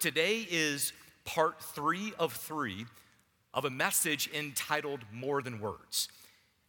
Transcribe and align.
today 0.00 0.46
is 0.50 0.94
part 1.26 1.60
three 1.60 2.14
of 2.18 2.32
three 2.32 2.86
of 3.52 3.66
a 3.66 3.70
message 3.70 4.30
entitled 4.32 5.00
More 5.12 5.42
Than 5.42 5.60
Words. 5.60 6.08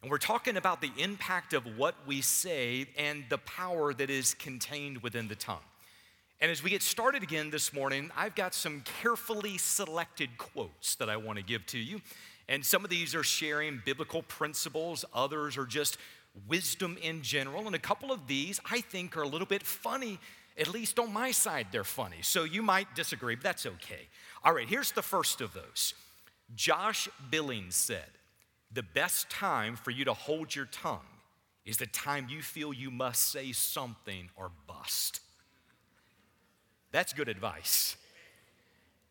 And 0.02 0.10
we're 0.10 0.18
talking 0.18 0.58
about 0.58 0.82
the 0.82 0.92
impact 0.98 1.54
of 1.54 1.64
what 1.78 1.94
we 2.06 2.20
say 2.20 2.86
and 2.98 3.24
the 3.30 3.38
power 3.38 3.94
that 3.94 4.10
is 4.10 4.34
contained 4.34 5.02
within 5.02 5.28
the 5.28 5.34
tongue. 5.34 5.64
And 6.40 6.50
as 6.50 6.62
we 6.62 6.70
get 6.70 6.82
started 6.82 7.22
again 7.22 7.50
this 7.50 7.72
morning, 7.72 8.10
I've 8.16 8.34
got 8.34 8.52
some 8.52 8.82
carefully 9.00 9.56
selected 9.56 10.36
quotes 10.36 10.96
that 10.96 11.08
I 11.08 11.16
want 11.16 11.38
to 11.38 11.44
give 11.44 11.64
to 11.66 11.78
you. 11.78 12.02
And 12.48 12.62
some 12.66 12.84
of 12.84 12.90
these 12.90 13.14
are 13.14 13.22
sharing 13.22 13.80
biblical 13.84 14.22
principles, 14.24 15.06
others 15.14 15.56
are 15.56 15.66
just 15.66 15.96
wisdom 16.48 16.98
in 17.00 17.22
general. 17.22 17.66
And 17.66 17.74
a 17.74 17.78
couple 17.78 18.12
of 18.12 18.26
these 18.26 18.60
I 18.70 18.80
think 18.80 19.16
are 19.16 19.22
a 19.22 19.28
little 19.28 19.46
bit 19.46 19.62
funny, 19.62 20.18
at 20.58 20.68
least 20.68 20.98
on 20.98 21.12
my 21.12 21.30
side, 21.30 21.68
they're 21.72 21.84
funny. 21.84 22.18
So 22.22 22.44
you 22.44 22.62
might 22.62 22.94
disagree, 22.94 23.34
but 23.34 23.44
that's 23.44 23.66
okay. 23.66 24.08
All 24.44 24.54
right, 24.54 24.68
here's 24.68 24.92
the 24.92 25.02
first 25.02 25.40
of 25.40 25.54
those 25.54 25.94
Josh 26.54 27.08
Billings 27.30 27.74
said, 27.74 28.10
The 28.72 28.82
best 28.82 29.30
time 29.30 29.76
for 29.76 29.90
you 29.90 30.04
to 30.04 30.14
hold 30.14 30.54
your 30.54 30.66
tongue 30.66 31.00
is 31.64 31.76
the 31.76 31.86
time 31.86 32.26
you 32.28 32.42
feel 32.42 32.72
you 32.72 32.90
must 32.90 33.30
say 33.30 33.52
something 33.52 34.28
or 34.36 34.50
bust. 34.66 35.20
That's 36.90 37.12
good 37.12 37.28
advice. 37.28 37.96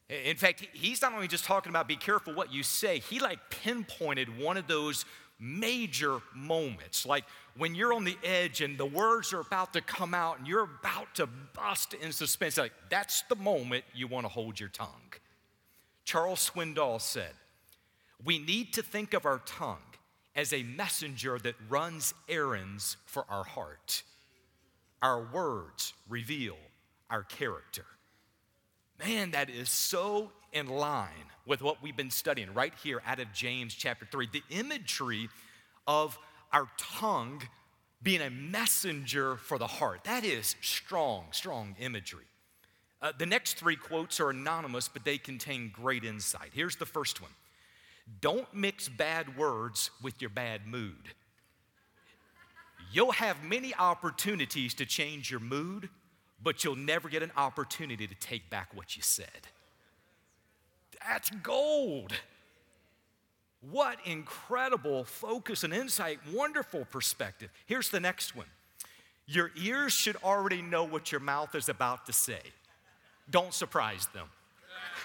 In 0.10 0.36
fact, 0.36 0.68
he's 0.74 1.02
not 1.02 1.14
only 1.14 1.30
just 1.30 1.46
talking 1.46 1.70
about 1.70 1.88
be 1.88 1.96
careful 1.96 2.34
what 2.34 2.52
you 2.52 2.64
say, 2.64 3.00
he 3.00 3.20
like 3.20 3.40
pinpointed 3.50 4.38
one 4.38 4.58
of 4.58 4.68
those 4.68 5.06
major 5.40 6.20
moments, 6.36 7.06
like 7.06 7.24
when 7.58 7.76
you're 7.76 7.94
on 7.94 8.04
the 8.04 8.18
edge 8.24 8.62
and 8.62 8.78
the 8.78 8.86
words 8.86 9.34
are 9.34 9.40
about 9.40 9.74
to 9.74 9.82
come 9.82 10.14
out 10.14 10.40
and 10.40 10.48
you're 10.48 10.70
about 10.82 11.14
to 11.16 11.28
bust 11.54 11.94
in 11.94 12.12
suspense. 12.12 12.58
Like 12.58 12.74
that's 12.90 13.24
the 13.24 13.36
moment 13.36 13.84
you 13.94 14.08
want 14.08 14.26
to 14.26 14.30
hold 14.30 14.60
your 14.60 14.70
tongue. 14.70 15.14
Charles 16.04 16.50
Swindoll 16.50 17.00
said, 17.00 17.32
We 18.24 18.40
need 18.40 18.74
to 18.74 18.82
think 18.82 19.14
of 19.14 19.26
our 19.26 19.40
tongue 19.40 19.78
as 20.36 20.54
a 20.54 20.64
messenger 20.64 21.38
that 21.40 21.56
runs 21.70 22.14
errands 22.30 22.98
for 23.06 23.26
our 23.30 23.44
heart. 23.44 24.04
Our 25.02 25.22
words 25.22 25.94
reveal 26.08 26.58
our 27.10 27.24
character. 27.24 27.86
Man, 29.04 29.32
that 29.32 29.50
is 29.50 29.70
so 29.70 30.32
in 30.54 30.68
line 30.68 31.10
with 31.46 31.62
what 31.62 31.82
we've 31.82 31.98
been 31.98 32.12
studying 32.12 32.54
right 32.54 32.74
here 32.84 33.02
out 33.06 33.20
of 33.20 33.34
James 33.34 33.74
chapter 33.74 34.08
3. 34.10 34.30
The 34.32 34.44
imagery 34.52 35.28
of 35.88 36.18
our 36.54 36.68
tongue 36.78 37.42
being 38.04 38.22
a 38.22 38.30
messenger 38.30 39.38
for 39.38 39.58
the 39.58 39.68
heart. 39.68 40.04
That 40.04 40.24
is 40.24 40.56
strong, 40.62 41.26
strong 41.32 41.76
imagery. 41.80 42.26
Uh, 43.02 43.12
the 43.18 43.26
next 43.26 43.58
three 43.58 43.76
quotes 43.76 44.20
are 44.20 44.30
anonymous, 44.30 44.88
but 44.88 45.04
they 45.04 45.18
contain 45.18 45.72
great 45.74 46.04
insight. 46.04 46.52
Here's 46.54 46.76
the 46.76 46.86
first 46.86 47.22
one 47.22 47.32
Don't 48.22 48.52
mix 48.54 48.90
bad 48.90 49.38
words 49.38 49.92
with 50.02 50.22
your 50.22 50.30
bad 50.30 50.68
mood. 50.68 51.14
You'll 52.92 53.14
have 53.14 53.44
many 53.44 53.74
opportunities 53.76 54.74
to 54.76 54.86
change 54.86 55.32
your 55.32 55.40
mood, 55.40 55.90
but 56.44 56.64
you'll 56.64 56.76
never 56.76 57.08
get 57.08 57.24
an 57.24 57.32
opportunity 57.38 58.06
to 58.06 58.16
take 58.16 58.50
back 58.50 58.76
what 58.76 58.98
you 58.98 59.02
said. 59.02 59.48
That's 61.08 61.30
gold. 61.30 62.14
What 63.70 64.00
incredible 64.06 65.04
focus 65.04 65.64
and 65.64 65.74
insight, 65.74 66.20
wonderful 66.32 66.86
perspective. 66.86 67.52
Here's 67.68 67.90
the 67.90 68.00
next 68.00 68.36
one 68.36 68.48
Your 69.28 69.52
ears 69.56 69.94
should 69.94 70.18
already 70.24 70.62
know 70.62 70.84
what 70.84 71.12
your 71.12 71.22
mouth 71.22 71.54
is 71.56 71.70
about 71.70 72.06
to 72.08 72.14
say. 72.14 72.42
Don't 73.30 73.54
surprise 73.54 74.08
them. 74.14 74.28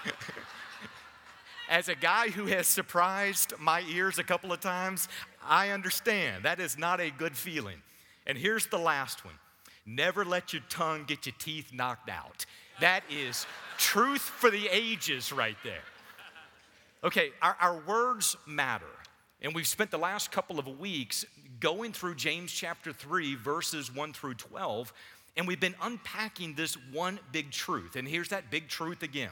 As 1.69 1.89
a 1.89 1.95
guy 1.95 2.29
who 2.29 2.47
has 2.47 2.67
surprised 2.67 3.53
my 3.59 3.83
ears 3.91 4.19
a 4.19 4.25
couple 4.25 4.53
of 4.53 4.61
times, 4.61 5.09
I 5.45 5.71
understand 5.71 6.45
that 6.45 6.61
is 6.61 6.79
not 6.79 7.01
a 7.01 7.11
good 7.11 7.37
feeling. 7.37 7.83
And 8.27 8.38
here's 8.38 8.67
the 8.67 8.78
last 8.78 9.25
one 9.25 9.34
never 9.84 10.25
let 10.25 10.53
your 10.53 10.62
tongue 10.69 11.05
get 11.06 11.27
your 11.27 11.34
teeth 11.38 11.73
knocked 11.73 12.09
out. 12.09 12.47
That 12.81 13.03
is 13.11 13.47
truth 13.78 14.23
for 14.23 14.50
the 14.50 14.69
ages 14.71 15.33
right 15.33 15.56
there. 15.62 15.83
Okay, 17.06 17.31
our, 17.41 17.56
our 17.61 17.81
words 17.87 18.37
matter. 18.49 18.84
And 19.41 19.55
we've 19.55 19.69
spent 19.69 19.93
the 19.93 19.97
last 19.97 20.33
couple 20.33 20.59
of 20.59 20.67
weeks 20.67 21.25
going 21.61 21.93
through 21.93 22.17
James 22.17 22.50
chapter 22.50 22.93
3, 22.93 23.37
verses 23.37 23.94
1 23.94 24.12
through 24.12 24.34
12, 24.34 24.93
and 25.37 25.47
we've 25.47 25.61
been 25.61 25.77
unpacking 25.81 26.55
this 26.55 26.77
one 26.93 27.21
big 27.31 27.53
truth. 27.53 27.94
And 27.94 28.09
here's 28.09 28.31
that 28.31 28.50
big 28.50 28.67
truth 28.67 29.05
again 29.05 29.31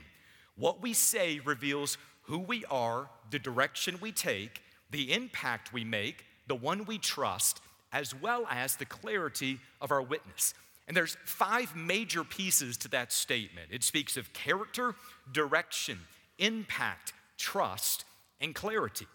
what 0.57 0.83
we 0.83 0.93
say 0.93 1.41
reveals 1.41 1.99
who 2.23 2.39
we 2.39 2.65
are, 2.67 3.11
the 3.33 3.41
direction 3.41 3.99
we 4.01 4.13
take, 4.13 4.63
the 4.93 5.13
impact 5.13 5.73
we 5.73 5.83
make, 5.83 6.25
the 6.47 6.55
one 6.55 6.85
we 6.85 6.97
trust, 6.97 7.61
as 7.93 8.15
well 8.15 8.47
as 8.51 8.77
the 8.77 8.85
clarity 8.85 9.59
of 9.81 9.91
our 9.91 10.03
witness. 10.03 10.55
And 10.87 10.97
there's 10.97 11.17
five 11.25 11.75
major 11.75 12.23
pieces 12.23 12.77
to 12.79 12.89
that 12.91 13.11
statement. 13.11 13.67
It 13.73 13.83
speaks 13.83 14.17
of 14.17 14.33
character, 14.33 14.95
direction, 15.33 15.99
impact, 16.39 17.15
trust, 17.45 18.07
and 18.41 18.55
clarity. 18.55 19.07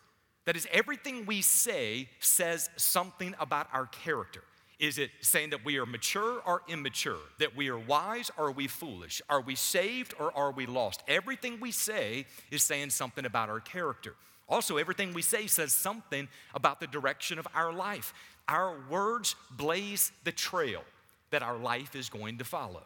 That 0.46 0.56
is, 0.56 0.68
everything 0.72 1.26
we 1.26 1.42
say 1.42 2.10
says 2.20 2.70
something 2.78 3.34
about 3.40 3.68
our 3.74 3.88
character. 3.88 4.44
Is 4.78 5.00
it 5.00 5.10
saying 5.22 5.50
that 5.50 5.66
we 5.66 5.78
are 5.78 5.86
mature 5.86 6.42
or 6.46 6.62
immature? 6.70 7.18
That 7.40 7.56
we 7.56 7.70
are 7.70 7.78
wise 7.78 8.32
or 8.38 8.46
are 8.46 8.52
we 8.52 8.68
foolish? 8.68 9.22
Are 9.30 9.42
we 9.42 9.56
saved 9.56 10.14
or 10.20 10.36
are 10.38 10.52
we 10.52 10.68
lost? 10.68 11.04
Everything 11.08 11.60
we 11.60 11.72
say 11.72 12.26
is 12.52 12.62
saying 12.62 12.92
something 12.92 13.26
about 13.26 13.50
our 13.50 13.60
character. 13.60 14.14
Also, 14.48 14.78
everything 14.78 15.14
we 15.14 15.22
say 15.24 15.48
says 15.48 15.74
something 15.74 16.28
about 16.54 16.80
the 16.80 16.88
direction 16.88 17.40
of 17.40 17.48
our 17.56 17.74
life. 17.74 18.14
Our 18.48 18.78
words 18.90 19.36
blaze 19.52 20.12
the 20.24 20.32
trail 20.32 20.82
that 21.32 21.44
our 21.44 21.58
life 21.58 21.96
is 21.96 22.10
going 22.10 22.38
to 22.38 22.46
follow. 22.46 22.84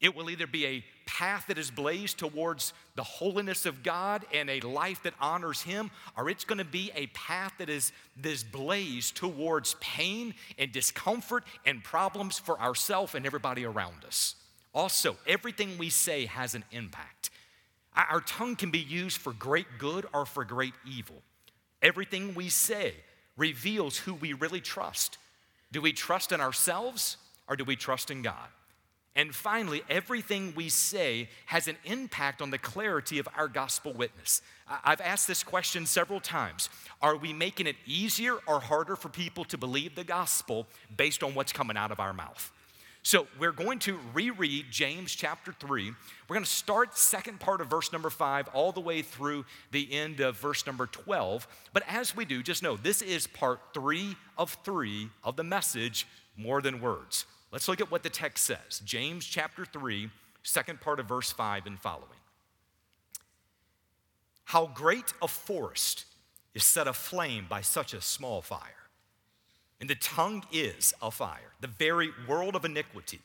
It 0.00 0.14
will 0.14 0.28
either 0.28 0.46
be 0.46 0.66
a 0.66 0.84
path 1.06 1.46
that 1.48 1.58
is 1.58 1.70
blazed 1.70 2.18
towards 2.18 2.72
the 2.96 3.02
holiness 3.02 3.64
of 3.64 3.82
God 3.82 4.26
and 4.32 4.50
a 4.50 4.60
life 4.60 5.02
that 5.04 5.14
honors 5.20 5.62
Him, 5.62 5.90
or 6.16 6.28
it's 6.28 6.44
going 6.44 6.58
to 6.58 6.64
be 6.64 6.90
a 6.94 7.06
path 7.08 7.52
that 7.58 7.70
is 7.70 7.92
this 8.16 8.42
blazed 8.42 9.16
towards 9.16 9.74
pain 9.80 10.34
and 10.58 10.72
discomfort 10.72 11.44
and 11.64 11.82
problems 11.82 12.38
for 12.38 12.60
ourselves 12.60 13.14
and 13.14 13.24
everybody 13.24 13.64
around 13.64 14.04
us. 14.06 14.34
Also, 14.74 15.16
everything 15.26 15.78
we 15.78 15.88
say 15.88 16.26
has 16.26 16.54
an 16.54 16.64
impact. 16.72 17.30
Our 17.94 18.20
tongue 18.20 18.56
can 18.56 18.70
be 18.70 18.78
used 18.78 19.16
for 19.16 19.32
great 19.32 19.66
good 19.78 20.06
or 20.12 20.26
for 20.26 20.44
great 20.44 20.74
evil. 20.86 21.22
Everything 21.80 22.34
we 22.34 22.50
say 22.50 22.92
reveals 23.38 23.96
who 23.96 24.12
we 24.12 24.34
really 24.34 24.60
trust. 24.60 25.16
Do 25.72 25.80
we 25.80 25.94
trust 25.94 26.32
in 26.32 26.40
ourselves 26.42 27.16
or 27.48 27.56
do 27.56 27.64
we 27.64 27.76
trust 27.76 28.10
in 28.10 28.20
God? 28.20 28.48
And 29.16 29.34
finally, 29.34 29.82
everything 29.88 30.52
we 30.54 30.68
say 30.68 31.30
has 31.46 31.68
an 31.68 31.76
impact 31.84 32.42
on 32.42 32.50
the 32.50 32.58
clarity 32.58 33.18
of 33.18 33.26
our 33.34 33.48
gospel 33.48 33.94
witness. 33.94 34.42
I've 34.84 35.00
asked 35.00 35.26
this 35.26 35.42
question 35.42 35.86
several 35.86 36.20
times. 36.20 36.68
Are 37.00 37.16
we 37.16 37.32
making 37.32 37.66
it 37.66 37.76
easier 37.86 38.34
or 38.46 38.60
harder 38.60 38.94
for 38.94 39.08
people 39.08 39.46
to 39.46 39.56
believe 39.56 39.94
the 39.94 40.04
gospel 40.04 40.66
based 40.94 41.22
on 41.22 41.34
what's 41.34 41.52
coming 41.52 41.78
out 41.78 41.90
of 41.90 41.98
our 41.98 42.12
mouth? 42.12 42.52
So 43.02 43.26
we're 43.38 43.52
going 43.52 43.78
to 43.80 43.98
reread 44.12 44.66
James 44.70 45.14
chapter 45.14 45.52
3. 45.52 45.92
We're 46.28 46.34
going 46.34 46.44
to 46.44 46.50
start 46.50 46.98
second 46.98 47.40
part 47.40 47.60
of 47.62 47.68
verse 47.68 47.92
number 47.92 48.10
5 48.10 48.48
all 48.52 48.72
the 48.72 48.80
way 48.80 49.00
through 49.00 49.46
the 49.70 49.90
end 49.94 50.20
of 50.20 50.36
verse 50.36 50.66
number 50.66 50.86
12. 50.88 51.46
But 51.72 51.84
as 51.88 52.14
we 52.14 52.26
do, 52.26 52.42
just 52.42 52.62
know 52.62 52.76
this 52.76 53.00
is 53.00 53.26
part 53.28 53.60
3 53.72 54.14
of 54.36 54.58
3 54.64 55.08
of 55.24 55.36
the 55.36 55.44
message 55.44 56.06
more 56.36 56.60
than 56.60 56.80
words. 56.82 57.24
Let's 57.52 57.68
look 57.68 57.80
at 57.80 57.90
what 57.90 58.02
the 58.02 58.10
text 58.10 58.44
says 58.44 58.80
James 58.84 59.24
chapter 59.24 59.64
3, 59.64 60.10
second 60.42 60.80
part 60.80 61.00
of 61.00 61.06
verse 61.06 61.32
5 61.32 61.66
and 61.66 61.78
following. 61.78 62.08
How 64.44 64.66
great 64.66 65.12
a 65.20 65.28
forest 65.28 66.04
is 66.54 66.64
set 66.64 66.86
aflame 66.86 67.46
by 67.48 67.60
such 67.60 67.92
a 67.92 68.00
small 68.00 68.42
fire. 68.42 68.60
And 69.80 69.90
the 69.90 69.96
tongue 69.96 70.44
is 70.52 70.94
a 71.02 71.10
fire, 71.10 71.52
the 71.60 71.66
very 71.66 72.10
world 72.26 72.56
of 72.56 72.64
iniquity. 72.64 73.20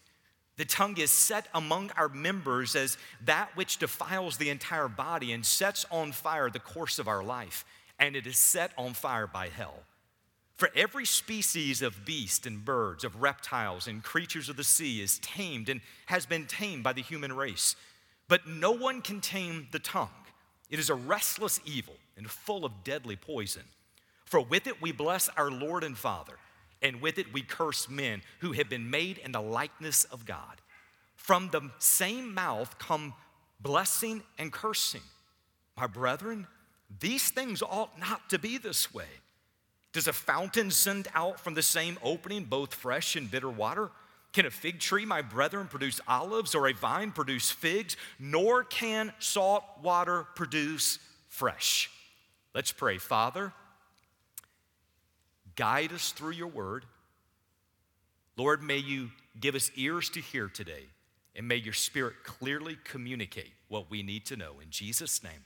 The 0.57 0.65
tongue 0.65 0.97
is 0.97 1.11
set 1.11 1.47
among 1.53 1.91
our 1.95 2.09
members 2.09 2.75
as 2.75 2.97
that 3.23 3.55
which 3.55 3.77
defiles 3.77 4.37
the 4.37 4.49
entire 4.49 4.89
body 4.89 5.31
and 5.31 5.45
sets 5.45 5.85
on 5.89 6.11
fire 6.11 6.49
the 6.49 6.59
course 6.59 6.99
of 6.99 7.07
our 7.07 7.23
life, 7.23 7.63
and 7.97 8.15
it 8.15 8.27
is 8.27 8.37
set 8.37 8.71
on 8.77 8.93
fire 8.93 9.27
by 9.27 9.47
hell. 9.47 9.79
For 10.61 10.69
every 10.75 11.07
species 11.07 11.81
of 11.81 12.05
beast 12.05 12.45
and 12.45 12.63
birds, 12.63 13.03
of 13.03 13.19
reptiles 13.19 13.87
and 13.87 14.03
creatures 14.03 14.47
of 14.47 14.57
the 14.57 14.63
sea 14.63 15.01
is 15.01 15.17
tamed 15.17 15.69
and 15.69 15.81
has 16.05 16.27
been 16.27 16.45
tamed 16.45 16.83
by 16.83 16.93
the 16.93 17.01
human 17.01 17.33
race. 17.33 17.75
But 18.27 18.45
no 18.45 18.69
one 18.69 19.01
can 19.01 19.21
tame 19.21 19.69
the 19.71 19.79
tongue. 19.79 20.11
It 20.69 20.77
is 20.77 20.91
a 20.91 20.93
restless 20.93 21.59
evil 21.65 21.95
and 22.15 22.29
full 22.29 22.63
of 22.63 22.83
deadly 22.83 23.15
poison. 23.15 23.63
For 24.25 24.39
with 24.39 24.67
it 24.67 24.79
we 24.79 24.91
bless 24.91 25.29
our 25.29 25.49
Lord 25.49 25.83
and 25.83 25.97
Father, 25.97 26.37
and 26.83 27.01
with 27.01 27.17
it 27.17 27.33
we 27.33 27.41
curse 27.41 27.89
men 27.89 28.21
who 28.41 28.51
have 28.51 28.69
been 28.69 28.87
made 28.87 29.17
in 29.17 29.31
the 29.31 29.41
likeness 29.41 30.03
of 30.03 30.27
God. 30.27 30.61
From 31.15 31.49
the 31.51 31.71
same 31.79 32.35
mouth 32.35 32.77
come 32.77 33.15
blessing 33.59 34.21
and 34.37 34.53
cursing. 34.53 35.01
My 35.75 35.87
brethren, 35.87 36.45
these 36.99 37.31
things 37.31 37.63
ought 37.63 37.99
not 37.99 38.29
to 38.29 38.37
be 38.37 38.59
this 38.59 38.93
way. 38.93 39.07
Does 39.93 40.07
a 40.07 40.13
fountain 40.13 40.71
send 40.71 41.07
out 41.13 41.39
from 41.39 41.53
the 41.53 41.61
same 41.61 41.97
opening 42.01 42.45
both 42.45 42.73
fresh 42.73 43.15
and 43.15 43.29
bitter 43.29 43.49
water? 43.49 43.91
Can 44.31 44.45
a 44.45 44.49
fig 44.49 44.79
tree, 44.79 45.05
my 45.05 45.21
brethren, 45.21 45.67
produce 45.67 45.99
olives 46.07 46.55
or 46.55 46.69
a 46.69 46.73
vine 46.73 47.11
produce 47.11 47.51
figs? 47.51 47.97
Nor 48.17 48.63
can 48.63 49.11
salt 49.19 49.63
water 49.83 50.25
produce 50.35 50.99
fresh. 51.27 51.91
Let's 52.55 52.71
pray. 52.71 52.97
Father, 52.97 53.51
guide 55.55 55.91
us 55.91 56.11
through 56.11 56.31
your 56.31 56.47
word. 56.47 56.85
Lord, 58.37 58.63
may 58.63 58.77
you 58.77 59.11
give 59.39 59.55
us 59.55 59.69
ears 59.75 60.09
to 60.11 60.21
hear 60.21 60.47
today, 60.47 60.85
and 61.35 61.47
may 61.47 61.57
your 61.57 61.73
spirit 61.73 62.23
clearly 62.23 62.77
communicate 62.85 63.51
what 63.67 63.89
we 63.91 64.03
need 64.03 64.25
to 64.27 64.37
know. 64.37 64.59
In 64.61 64.69
Jesus' 64.69 65.21
name, 65.23 65.43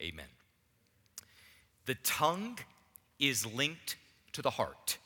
amen. 0.00 0.26
The 1.84 1.96
tongue 1.96 2.58
is 3.18 3.46
linked 3.46 3.96
to 4.32 4.42
the 4.42 4.50
heart. 4.50 4.98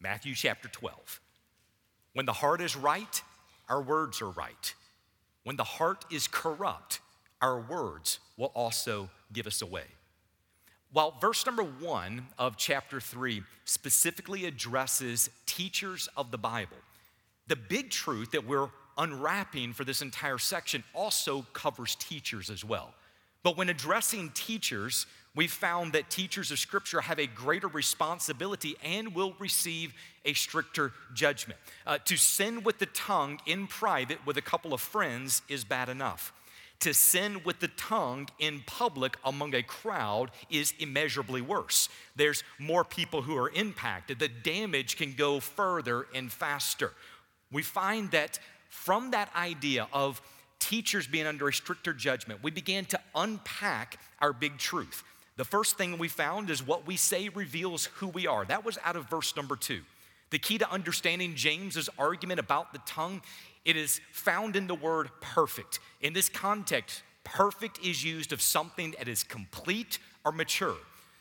Matthew 0.00 0.34
chapter 0.34 0.68
12. 0.68 1.20
When 2.12 2.26
the 2.26 2.32
heart 2.32 2.60
is 2.60 2.76
right, 2.76 3.22
our 3.68 3.82
words 3.82 4.22
are 4.22 4.30
right. 4.30 4.74
When 5.44 5.56
the 5.56 5.64
heart 5.64 6.04
is 6.10 6.28
corrupt, 6.28 7.00
our 7.40 7.60
words 7.60 8.18
will 8.36 8.52
also 8.54 9.10
give 9.32 9.46
us 9.46 9.62
away. 9.62 9.84
While 10.92 11.16
verse 11.20 11.44
number 11.44 11.62
one 11.62 12.26
of 12.38 12.56
chapter 12.56 13.00
three 13.00 13.42
specifically 13.64 14.46
addresses 14.46 15.28
teachers 15.46 16.08
of 16.16 16.30
the 16.30 16.38
Bible, 16.38 16.78
the 17.46 17.56
big 17.56 17.90
truth 17.90 18.30
that 18.32 18.46
we're 18.46 18.68
unwrapping 18.96 19.72
for 19.72 19.84
this 19.84 20.02
entire 20.02 20.38
section 20.38 20.82
also 20.94 21.46
covers 21.52 21.94
teachers 21.94 22.50
as 22.50 22.64
well. 22.64 22.94
But 23.42 23.56
when 23.56 23.68
addressing 23.68 24.30
teachers, 24.30 25.06
we've 25.38 25.52
found 25.52 25.92
that 25.92 26.10
teachers 26.10 26.50
of 26.50 26.58
Scripture 26.58 27.00
have 27.00 27.20
a 27.20 27.26
greater 27.28 27.68
responsibility 27.68 28.76
and 28.82 29.14
will 29.14 29.34
receive 29.38 29.94
a 30.24 30.32
stricter 30.32 30.90
judgment. 31.14 31.60
Uh, 31.86 31.96
to 32.06 32.16
sin 32.16 32.64
with 32.64 32.80
the 32.80 32.86
tongue 32.86 33.38
in 33.46 33.68
private 33.68 34.18
with 34.26 34.36
a 34.36 34.42
couple 34.42 34.74
of 34.74 34.80
friends 34.80 35.42
is 35.48 35.62
bad 35.62 35.88
enough. 35.88 36.32
To 36.80 36.92
sin 36.92 37.40
with 37.44 37.60
the 37.60 37.68
tongue 37.68 38.26
in 38.40 38.64
public 38.66 39.16
among 39.24 39.54
a 39.54 39.62
crowd 39.62 40.32
is 40.50 40.74
immeasurably 40.80 41.40
worse. 41.40 41.88
There's 42.16 42.42
more 42.58 42.82
people 42.82 43.22
who 43.22 43.36
are 43.36 43.50
impacted. 43.50 44.18
The 44.18 44.26
damage 44.26 44.96
can 44.96 45.12
go 45.12 45.38
further 45.38 46.08
and 46.16 46.32
faster. 46.32 46.94
We 47.52 47.62
find 47.62 48.10
that 48.10 48.40
from 48.70 49.12
that 49.12 49.30
idea 49.36 49.86
of 49.92 50.20
teachers 50.58 51.06
being 51.06 51.28
under 51.28 51.46
a 51.46 51.52
stricter 51.52 51.92
judgment, 51.92 52.42
we 52.42 52.50
began 52.50 52.86
to 52.86 52.98
unpack 53.14 54.00
our 54.20 54.32
big 54.32 54.58
truth. 54.58 55.04
The 55.38 55.44
first 55.44 55.78
thing 55.78 55.98
we 55.98 56.08
found 56.08 56.50
is 56.50 56.66
what 56.66 56.84
we 56.84 56.96
say 56.96 57.28
reveals 57.28 57.86
who 57.94 58.08
we 58.08 58.26
are. 58.26 58.44
That 58.44 58.64
was 58.64 58.76
out 58.84 58.96
of 58.96 59.08
verse 59.08 59.36
number 59.36 59.54
two. 59.54 59.82
The 60.30 60.38
key 60.40 60.58
to 60.58 60.68
understanding 60.68 61.36
James's 61.36 61.88
argument 61.96 62.40
about 62.40 62.72
the 62.72 62.80
tongue, 62.80 63.22
it 63.64 63.76
is 63.76 64.00
found 64.10 64.56
in 64.56 64.66
the 64.66 64.74
word 64.74 65.10
perfect. 65.20 65.78
In 66.00 66.12
this 66.12 66.28
context, 66.28 67.04
perfect 67.22 67.78
is 67.84 68.02
used 68.02 68.32
of 68.32 68.42
something 68.42 68.96
that 68.98 69.06
is 69.06 69.22
complete 69.22 70.00
or 70.24 70.32
mature. 70.32 70.74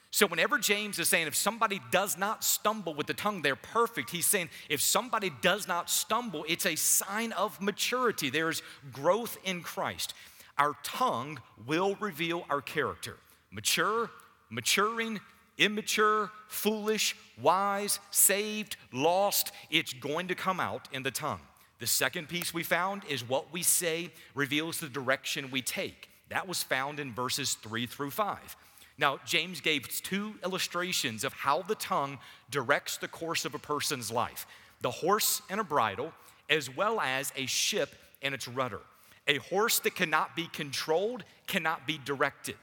So, 0.10 0.26
whenever 0.26 0.58
James 0.58 0.98
is 0.98 1.10
saying 1.10 1.28
if 1.28 1.36
somebody 1.36 1.80
does 1.92 2.18
not 2.18 2.44
stumble 2.44 2.96
with 2.96 3.06
the 3.06 3.14
tongue, 3.14 3.44
they're 3.44 3.56
perfect, 3.56 4.10
he's 4.10 4.26
saying 4.26 4.50
if 4.68 4.82
somebody 4.82 5.32
does 5.44 5.68
not 5.68 5.92
stumble, 5.92 6.44
it's 6.50 6.66
a 6.66 6.76
sign 6.76 7.34
of 7.34 7.62
maturity. 7.62 8.32
There's 8.32 8.64
growth 8.92 9.38
in 9.44 9.62
Christ. 9.62 10.16
Our 10.58 10.76
tongue 10.82 11.40
will 11.68 11.96
reveal 12.00 12.48
our 12.50 12.62
character 12.62 13.18
mature, 13.58 14.12
maturing, 14.52 15.20
immature, 15.58 16.30
foolish, 16.48 17.16
wise, 17.42 18.00
saved, 18.12 18.78
lost. 18.94 19.52
It's 19.72 19.94
going 19.94 20.28
to 20.28 20.36
come 20.36 20.60
out 20.60 20.88
in 20.94 21.02
the 21.02 21.10
tongue. 21.10 21.40
The 21.80 21.88
second 21.88 22.30
piece 22.30 22.54
we 22.54 22.62
found 22.62 23.02
is 23.10 23.28
what 23.28 23.52
we 23.52 23.64
say 23.64 24.12
reveals 24.36 24.80
the 24.80 24.90
direction 24.90 25.50
we 25.50 25.64
take. 25.64 26.08
That 26.30 26.48
was 26.48 26.62
found 26.62 27.00
in 27.00 27.16
verses 27.16 27.56
three 27.56 27.88
through 27.88 28.12
five. 28.12 28.56
Now, 29.00 29.18
James 29.26 29.60
gave 29.60 29.88
two 29.88 30.36
illustrations 30.46 31.24
of 31.24 31.34
how 31.34 31.64
the 31.64 31.76
tongue 31.76 32.20
directs 32.52 32.98
the 32.98 33.08
course 33.08 33.44
of 33.44 33.56
a 33.56 33.60
person's 33.60 34.12
life 34.12 34.46
the 34.82 34.92
horse 34.92 35.42
and 35.50 35.60
a 35.60 35.64
bridle, 35.64 36.14
as 36.48 36.70
well 36.70 37.00
as 37.00 37.34
a 37.36 37.48
ship 37.48 37.96
and 38.22 38.36
its 38.36 38.48
rudder. 38.48 38.82
A 39.28 39.38
horse 39.38 39.80
that 39.80 39.96
cannot 39.96 40.36
be 40.36 40.46
controlled 40.54 41.24
cannot 41.48 41.88
be 41.88 42.00
directed. 42.06 42.56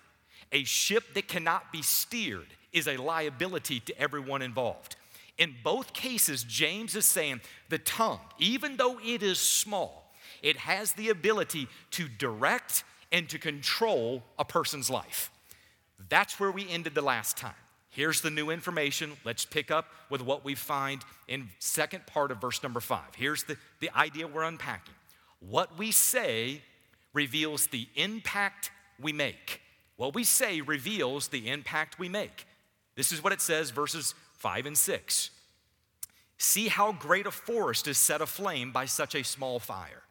A 0.55 0.63
ship 0.65 1.15
that 1.15 1.27
cannot 1.27 1.73
be 1.73 1.83
steered 1.83 2.47
is 2.73 2.87
a 2.87 2.97
liability 2.97 3.81
to 3.81 4.01
everyone 4.01 4.41
involved. 4.41 4.95
In 5.37 5.57
both 5.65 5.93
cases, 5.93 6.45
James 6.45 6.95
is 6.95 7.05
saying 7.05 7.41
the 7.69 7.79
tongue, 7.79 8.21
even 8.39 8.77
though 8.77 9.01
it 9.05 9.23
is 9.23 9.41
small, 9.41 10.13
it 10.43 10.57
has 10.57 10.93
the 10.93 11.09
ability 11.09 11.67
to 11.91 12.07
direct 12.07 12.85
and 13.11 13.29
to 13.29 13.39
control 13.39 14.23
a 14.39 14.45
person's 14.45 14.89
life. 14.89 15.33
That's 16.09 16.39
where 16.39 16.53
we 16.53 16.69
ended 16.71 16.95
the 16.95 17.03
last 17.03 17.37
time. 17.37 17.55
Here's 17.91 18.21
the 18.21 18.31
new 18.31 18.51
information. 18.51 19.13
Let's 19.25 19.45
pick 19.45 19.73
up 19.73 19.87
with 20.09 20.21
what 20.21 20.45
we 20.45 20.55
find 20.55 21.03
in 21.27 21.49
second 21.59 22.07
part 22.07 22.31
of 22.31 22.41
verse 22.41 22.63
number 22.63 22.81
five. 22.81 23.15
Here's 23.17 23.45
the, 23.45 23.57
the 23.81 23.91
idea 23.97 24.29
we're 24.29 24.45
unpacking. 24.45 24.95
What 25.41 25.79
we 25.79 25.91
say 25.91 26.63
reveals 27.13 27.67
the 27.69 27.89
impact 27.97 28.71
we 29.01 29.13
make. 29.13 29.61
What 29.97 30.15
we 30.15 30.25
say 30.25 30.61
reveals 30.61 31.29
the 31.29 31.49
impact 31.49 31.99
we 31.99 32.09
make. 32.09 32.47
This 32.97 33.13
is 33.13 33.23
what 33.23 33.33
it 33.33 33.41
says, 33.41 33.71
verses 33.71 34.15
five 34.33 34.67
and 34.67 34.77
six. 34.77 35.31
See 36.37 36.69
how 36.69 36.93
great 36.93 37.27
a 37.27 37.31
forest 37.31 37.87
is 37.87 37.97
set 37.97 38.21
aflame 38.21 38.73
by 38.73 38.87
such 38.87 39.15
a 39.15 39.25
small 39.25 39.59
fire. 39.59 40.03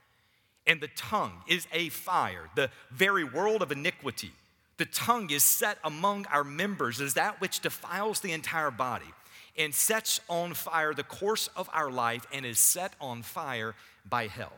And 0.66 0.80
the 0.80 0.90
tongue 0.96 1.44
is 1.48 1.68
a 1.74 1.90
fire, 1.90 2.50
the 2.56 2.70
very 2.92 3.24
world 3.24 3.62
of 3.62 3.72
iniquity. 3.72 4.32
The 4.78 4.86
tongue 4.86 5.30
is 5.30 5.44
set 5.44 5.78
among 5.84 6.26
our 6.32 6.44
members 6.44 7.02
as 7.02 7.14
that 7.16 7.42
which 7.42 7.60
defiles 7.60 8.22
the 8.22 8.32
entire 8.32 8.72
body 8.72 9.14
and 9.58 9.74
sets 9.76 10.20
on 10.30 10.54
fire 10.54 10.94
the 10.94 11.04
course 11.04 11.50
of 11.56 11.70
our 11.74 11.92
life 11.92 12.26
and 12.34 12.46
is 12.46 12.58
set 12.58 12.94
on 13.00 13.22
fire 13.22 13.76
by 14.10 14.28
hell. 14.28 14.54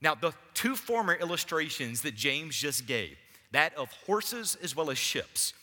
Now, 0.00 0.14
the 0.14 0.32
two 0.54 0.74
former 0.74 1.14
illustrations 1.14 2.02
that 2.02 2.14
James 2.14 2.56
just 2.56 2.86
gave, 2.86 3.16
that 3.52 3.74
of 3.76 3.90
horses 4.06 4.56
as 4.62 4.74
well 4.74 4.90
as 4.90 4.98
ships, 4.98 5.54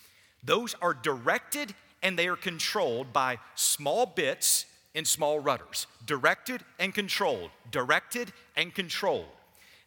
those 0.44 0.76
are 0.82 0.94
directed 0.94 1.74
and 2.02 2.18
they 2.18 2.28
are 2.28 2.36
controlled 2.36 3.12
by 3.12 3.38
small 3.56 4.06
bits 4.06 4.66
and 4.96 5.08
small 5.08 5.40
rudders. 5.40 5.88
Directed 6.06 6.62
and 6.80 6.94
controlled, 6.94 7.52
directed 7.72 8.32
and 8.56 8.74
controlled. 8.74 9.26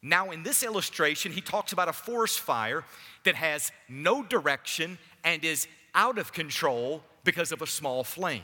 Now, 0.02 0.30
in 0.30 0.42
this 0.42 0.62
illustration, 0.62 1.32
he 1.32 1.40
talks 1.40 1.72
about 1.72 1.88
a 1.88 1.92
forest 1.92 2.40
fire 2.40 2.84
that 3.24 3.36
has 3.36 3.70
no 3.88 4.22
direction 4.22 4.98
and 5.24 5.44
is 5.44 5.68
out 5.94 6.18
of 6.18 6.32
control 6.32 7.02
because 7.24 7.52
of 7.52 7.62
a 7.62 7.66
small 7.66 8.02
flame. 8.02 8.42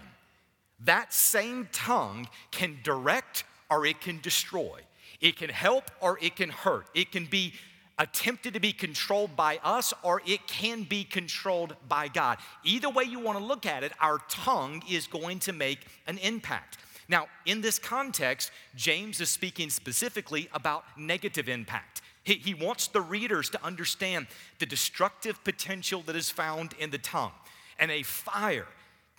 That 0.85 1.12
same 1.12 1.68
tongue 1.73 2.28
can 2.52 2.78
direct 2.85 3.44
or 3.68 3.85
it 3.85 4.00
can 4.00 4.21
destroy. 4.21 4.80
It 5.21 5.37
can 5.37 5.50
help 5.50 5.90
or 6.00 6.18
it 6.23 6.37
can 6.37 6.50
hurt. 6.50 6.87
It 6.94 7.11
can 7.11 7.26
be 7.26 7.54
attempted 7.99 8.55
to 8.55 8.61
be 8.61 8.73
controlled 8.73 9.37
by 9.37 9.59
us 9.64 9.93
or 10.02 10.23
it 10.26 10.47
can 10.47 10.85
be 10.85 11.05
controlled 11.05 11.75
by 11.88 12.09
God. 12.09 12.38
Either 12.64 12.88
way 12.88 13.05
you 13.05 13.19
want 13.19 13.38
to 13.38 13.45
look 13.45 13.67
at 13.67 13.83
it, 13.83 13.93
our 14.00 14.21
tongue 14.28 14.83
is 14.88 15.07
going 15.07 15.38
to 15.40 15.52
make 15.52 15.87
an 16.07 16.19
impact. 16.19 16.78
Now, 17.09 17.26
in 17.47 17.61
this 17.61 17.78
context, 17.78 18.50
James 18.76 19.21
is 19.21 19.31
speaking 19.31 19.71
specifically 19.71 20.49
about 20.52 20.85
negative 20.97 21.49
impact. 21.49 22.02
He, 22.23 22.35
he 22.35 22.55
wants 22.55 22.88
the 22.88 23.00
readers 23.00 23.49
to 23.50 23.64
understand 23.64 24.26
the 24.59 24.67
destructive 24.67 25.43
potential 25.43 26.02
that 26.02 26.17
is 26.17 26.31
found 26.31 26.75
in 26.78 26.90
the 26.90 26.99
tongue. 26.99 27.33
And 27.78 27.90
a 27.90 28.02
fire 28.02 28.67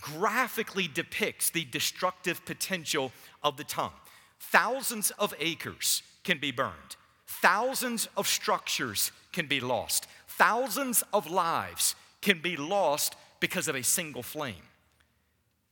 graphically 0.01 0.88
depicts 0.88 1.50
the 1.50 1.65
destructive 1.65 2.45
potential 2.45 3.12
of 3.43 3.57
the 3.57 3.63
tongue. 3.63 3.93
Thousands 4.39 5.12
of 5.12 5.33
acres 5.39 6.03
can 6.24 6.38
be 6.38 6.51
burned, 6.51 6.95
thousands 7.41 8.08
of 8.17 8.27
structures 8.27 9.12
can 9.31 9.48
be 9.48 9.60
lost, 9.60 10.08
thousands 10.27 11.03
of 11.13 11.29
lives 11.29 11.96
can 12.22 12.39
be 12.41 12.58
lost 12.58 13.15
because 13.39 13.67
of 13.67 13.75
a 13.75 13.84
single 13.84 14.24
flame. 14.24 14.63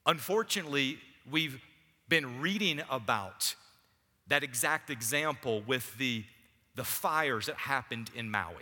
Unfortunately, 0.05 0.99
we've 1.29 1.59
been 2.07 2.39
reading 2.39 2.81
about 2.89 3.55
that 4.27 4.43
exact 4.43 4.89
example 4.89 5.61
with 5.67 5.97
the, 5.97 6.23
the 6.75 6.83
fires 6.83 7.47
that 7.47 7.55
happened 7.55 8.09
in 8.15 8.29
Maui. 8.31 8.55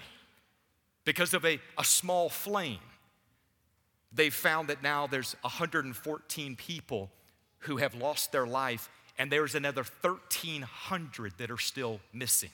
Because 1.03 1.33
of 1.33 1.45
a, 1.45 1.59
a 1.77 1.83
small 1.83 2.29
flame, 2.29 2.79
they 4.11 4.29
found 4.29 4.69
that 4.69 4.81
now 4.81 5.05
there's 5.05 5.35
114 5.41 6.55
people 6.55 7.11
who 7.59 7.77
have 7.77 7.93
lost 7.93 8.31
their 8.31 8.47
life, 8.47 8.89
and 9.17 9.31
there's 9.31 9.53
another 9.55 9.83
1,300 10.01 11.33
that 11.37 11.51
are 11.51 11.57
still 11.57 11.99
missing. 12.13 12.51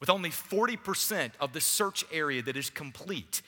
With 0.00 0.10
only 0.10 0.30
40% 0.30 1.30
of 1.40 1.52
the 1.52 1.60
search 1.60 2.04
area 2.12 2.42
that 2.42 2.56
is 2.56 2.70
complete. 2.70 3.42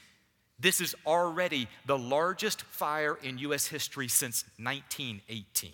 This 0.58 0.80
is 0.80 0.94
already 1.06 1.68
the 1.86 1.98
largest 1.98 2.62
fire 2.62 3.18
in 3.22 3.38
US 3.38 3.66
history 3.66 4.08
since 4.08 4.44
1918. 4.58 5.70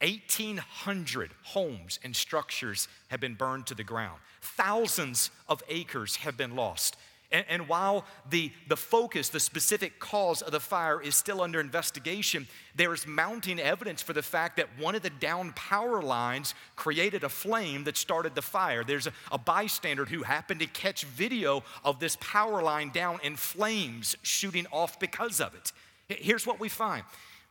1,800 0.00 1.30
homes 1.44 2.00
and 2.02 2.14
structures 2.14 2.88
have 3.08 3.20
been 3.20 3.34
burned 3.34 3.66
to 3.68 3.74
the 3.74 3.84
ground. 3.84 4.18
Thousands 4.40 5.30
of 5.48 5.62
acres 5.68 6.16
have 6.16 6.36
been 6.36 6.56
lost. 6.56 6.96
And, 7.32 7.46
and, 7.48 7.68
while 7.68 8.04
the, 8.28 8.52
the 8.68 8.76
focus, 8.76 9.30
the 9.30 9.40
specific 9.40 9.98
cause 9.98 10.42
of 10.42 10.52
the 10.52 10.60
fire 10.60 11.00
is 11.00 11.16
still 11.16 11.40
under 11.40 11.60
investigation, 11.60 12.46
there 12.76 12.92
is 12.92 13.06
mounting 13.06 13.58
evidence 13.58 14.02
for 14.02 14.12
the 14.12 14.22
fact 14.22 14.58
that 14.58 14.68
one 14.78 14.94
of 14.94 15.02
the 15.02 15.10
down 15.10 15.52
power 15.54 16.02
lines 16.02 16.54
created 16.76 17.24
a 17.24 17.30
flame 17.30 17.84
that 17.84 17.96
started 17.96 18.34
the 18.34 18.42
fire. 18.42 18.84
There's 18.84 19.06
a, 19.06 19.12
a 19.30 19.38
bystander 19.38 20.04
who 20.04 20.22
happened 20.22 20.60
to 20.60 20.66
catch 20.66 21.04
video 21.04 21.64
of 21.84 21.98
this 21.98 22.18
power 22.20 22.62
line 22.62 22.90
down 22.90 23.18
and 23.24 23.38
flames 23.38 24.14
shooting 24.22 24.66
off 24.70 25.00
because 25.00 25.40
of 25.40 25.54
it. 25.54 25.72
Here's 26.08 26.46
what 26.46 26.60
we 26.60 26.68
find 26.68 27.04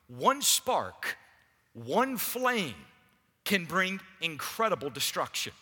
one 0.07 0.41
spark, 0.41 1.17
one 1.73 2.17
flame 2.17 2.75
can 3.45 3.65
bring 3.65 3.99
incredible 4.19 4.89
destruction. 4.89 5.53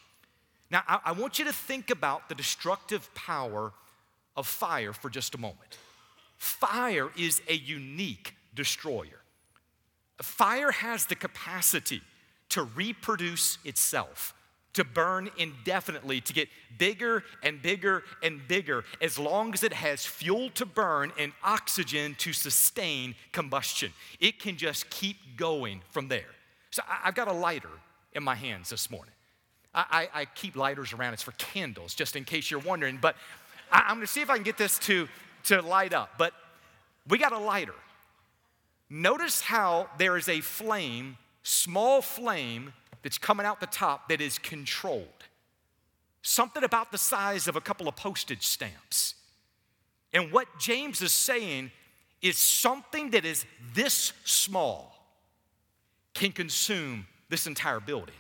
Now, 0.72 0.84
I, 0.88 1.00
I 1.06 1.12
want 1.14 1.40
you 1.40 1.46
to 1.46 1.54
think 1.54 1.90
about 1.90 2.30
the 2.30 2.36
destructive 2.36 3.14
power 3.16 3.72
of 4.40 4.48
fire 4.48 4.94
for 4.94 5.10
just 5.10 5.36
a 5.36 5.38
moment. 5.38 5.78
Fire 6.38 7.10
is 7.18 7.42
a 7.48 7.54
unique 7.54 8.34
destroyer. 8.56 9.22
Fire 10.22 10.72
has 10.72 11.06
the 11.06 11.16
capacity 11.16 12.02
to 12.50 12.64
reproduce 12.64 13.58
itself, 13.64 14.34
to 14.74 14.84
burn 14.84 15.30
indefinitely, 15.38 16.22
to 16.22 16.34
get 16.34 16.48
bigger 16.78 17.24
and 17.44 17.62
bigger 17.62 18.04
and 18.24 18.48
bigger, 18.48 18.86
as 19.02 19.20
long 19.20 19.54
as 19.54 19.64
it 19.64 19.74
has 19.74 20.06
fuel 20.06 20.50
to 20.52 20.66
burn 20.66 21.12
and 21.20 21.34
oxygen 21.44 22.16
to 22.20 22.34
sustain 22.34 23.16
combustion. 23.32 23.92
It 24.20 24.40
can 24.40 24.58
just 24.58 24.90
keep 24.90 25.18
going 25.38 25.82
from 25.92 26.08
there. 26.08 26.32
So 26.72 26.82
I've 27.04 27.16
got 27.16 27.28
a 27.28 27.34
lighter 27.34 27.70
in 28.14 28.24
my 28.24 28.36
hands 28.36 28.70
this 28.70 28.90
morning. 28.90 29.14
I, 29.74 30.08
I, 30.14 30.22
I 30.22 30.26
keep 30.26 30.56
lighters 30.56 30.94
around, 30.94 31.14
it's 31.14 31.24
for 31.24 31.34
candles, 31.34 31.94
just 31.94 32.16
in 32.16 32.24
case 32.24 32.50
you're 32.50 32.60
wondering. 32.60 32.98
But 33.02 33.16
I, 33.72 33.92
am 33.92 33.98
gonna 33.98 34.08
see 34.08 34.22
if 34.22 34.30
I 34.30 34.36
can 34.36 34.44
get 34.44 34.58
this 34.58 34.80
to, 34.80 35.08
to 35.46 35.62
light 35.62 35.94
up, 35.94 36.12
but 36.18 36.34
we 37.08 37.18
got 37.18 37.32
a 37.32 37.40
lighter. 37.40 37.76
Notice 38.90 39.42
how 39.42 39.90
there 39.98 40.18
is 40.18 40.28
a 40.28 40.42
flame, 40.42 41.18
small 41.44 42.02
flame, 42.02 42.74
that's 43.04 43.18
coming 43.18 43.46
out 43.46 43.60
the 43.60 43.68
top 43.68 44.10
that 44.10 44.22
is 44.22 44.38
controlled. 44.38 45.08
Something 46.22 46.64
about 46.64 46.92
the 46.92 46.98
size 46.98 47.48
of 47.48 47.56
a 47.56 47.62
couple 47.62 47.88
of 47.88 47.96
postage 47.96 48.46
stamps. 48.46 49.16
And 50.12 50.32
what 50.32 50.48
James 50.60 51.02
is 51.02 51.14
saying 51.14 51.72
is 52.22 52.38
something 52.38 53.12
that 53.12 53.24
is 53.24 53.46
this 53.74 54.12
small 54.26 54.96
can 56.14 56.32
consume 56.32 57.08
this 57.30 57.48
entire 57.48 57.80
building. 57.80 58.16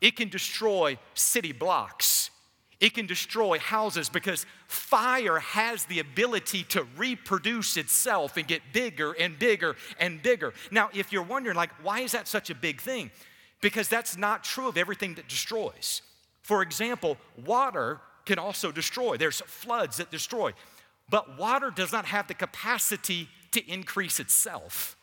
It 0.00 0.16
can 0.16 0.28
destroy 0.28 0.98
city 1.14 1.52
blocks 1.52 2.15
it 2.78 2.92
can 2.94 3.06
destroy 3.06 3.58
houses 3.58 4.08
because 4.08 4.44
fire 4.68 5.38
has 5.38 5.86
the 5.86 5.98
ability 5.98 6.62
to 6.64 6.86
reproduce 6.96 7.76
itself 7.76 8.36
and 8.36 8.46
get 8.46 8.60
bigger 8.72 9.12
and 9.12 9.38
bigger 9.38 9.76
and 9.98 10.22
bigger. 10.22 10.52
Now, 10.70 10.90
if 10.92 11.12
you're 11.12 11.22
wondering, 11.22 11.56
like, 11.56 11.70
why 11.82 12.00
is 12.00 12.12
that 12.12 12.28
such 12.28 12.50
a 12.50 12.54
big 12.54 12.80
thing? 12.80 13.10
Because 13.62 13.88
that's 13.88 14.16
not 14.16 14.44
true 14.44 14.68
of 14.68 14.76
everything 14.76 15.14
that 15.14 15.28
destroys. 15.28 16.02
For 16.42 16.62
example, 16.62 17.16
water 17.44 18.00
can 18.26 18.38
also 18.38 18.70
destroy, 18.70 19.16
there's 19.16 19.40
floods 19.42 19.96
that 19.96 20.10
destroy, 20.10 20.52
but 21.08 21.38
water 21.38 21.70
does 21.70 21.92
not 21.92 22.04
have 22.06 22.28
the 22.28 22.34
capacity 22.34 23.28
to 23.52 23.72
increase 23.72 24.20
itself. 24.20 24.95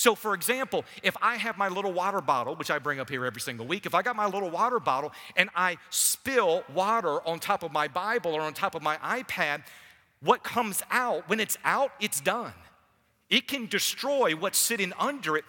So, 0.00 0.14
for 0.14 0.32
example, 0.32 0.86
if 1.02 1.14
I 1.20 1.36
have 1.36 1.58
my 1.58 1.68
little 1.68 1.92
water 1.92 2.22
bottle, 2.22 2.56
which 2.56 2.70
I 2.70 2.78
bring 2.78 3.00
up 3.00 3.10
here 3.10 3.26
every 3.26 3.42
single 3.42 3.66
week, 3.66 3.84
if 3.84 3.94
I 3.94 4.00
got 4.00 4.16
my 4.16 4.24
little 4.24 4.48
water 4.48 4.80
bottle 4.80 5.12
and 5.36 5.50
I 5.54 5.76
spill 5.90 6.64
water 6.72 7.20
on 7.28 7.38
top 7.38 7.62
of 7.62 7.70
my 7.70 7.86
Bible 7.86 8.32
or 8.32 8.40
on 8.40 8.54
top 8.54 8.74
of 8.74 8.80
my 8.80 8.96
iPad, 8.96 9.60
what 10.22 10.42
comes 10.42 10.82
out, 10.90 11.28
when 11.28 11.38
it's 11.38 11.58
out, 11.64 11.92
it's 12.00 12.18
done. 12.22 12.54
It 13.28 13.46
can 13.46 13.66
destroy 13.66 14.34
what's 14.34 14.56
sitting 14.56 14.94
under 14.98 15.36
it, 15.36 15.44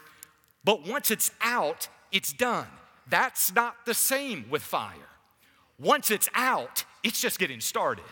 but 0.65 0.85
once 0.85 1.11
it's 1.11 1.31
out, 1.39 1.87
it's 2.11 2.33
done. 2.33 2.67
That's 3.09 3.55
not 3.55 3.85
the 3.85 3.93
same 3.93 4.47
with 4.49 4.63
fire. 4.63 5.11
Once 5.79 6.11
it's 6.11 6.27
out, 6.35 6.83
it's 7.05 7.21
just 7.21 7.39
getting 7.39 7.61
started. 7.61 8.03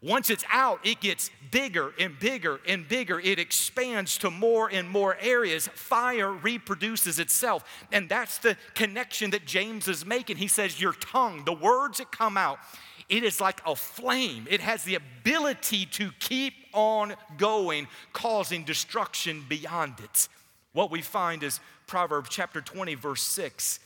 Once 0.00 0.30
it's 0.30 0.44
out, 0.48 0.78
it 0.84 1.00
gets 1.00 1.30
bigger 1.50 1.92
and 1.98 2.18
bigger 2.20 2.60
and 2.68 2.86
bigger. 2.86 3.18
It 3.18 3.40
expands 3.40 4.16
to 4.18 4.30
more 4.30 4.70
and 4.70 4.88
more 4.88 5.16
areas. 5.20 5.66
Fire 5.68 6.32
reproduces 6.32 7.18
itself. 7.18 7.64
And 7.90 8.08
that's 8.08 8.38
the 8.38 8.56
connection 8.74 9.30
that 9.30 9.44
James 9.44 9.88
is 9.88 10.06
making. 10.06 10.36
He 10.36 10.46
says, 10.46 10.80
Your 10.80 10.92
tongue, 10.92 11.44
the 11.44 11.52
words 11.52 11.98
that 11.98 12.12
come 12.12 12.36
out, 12.36 12.60
it 13.08 13.24
is 13.24 13.40
like 13.40 13.60
a 13.66 13.74
flame. 13.74 14.46
It 14.48 14.60
has 14.60 14.84
the 14.84 14.94
ability 14.94 15.86
to 15.86 16.10
keep 16.20 16.54
on 16.72 17.14
going, 17.36 17.88
causing 18.12 18.62
destruction 18.62 19.44
beyond 19.48 19.94
it. 19.98 20.28
What 20.74 20.92
we 20.92 21.02
find 21.02 21.42
is 21.42 21.58
Proverbs 21.88 22.28
chapter 22.30 22.60
20, 22.60 22.94
verse 22.94 23.22
6. 23.22 23.80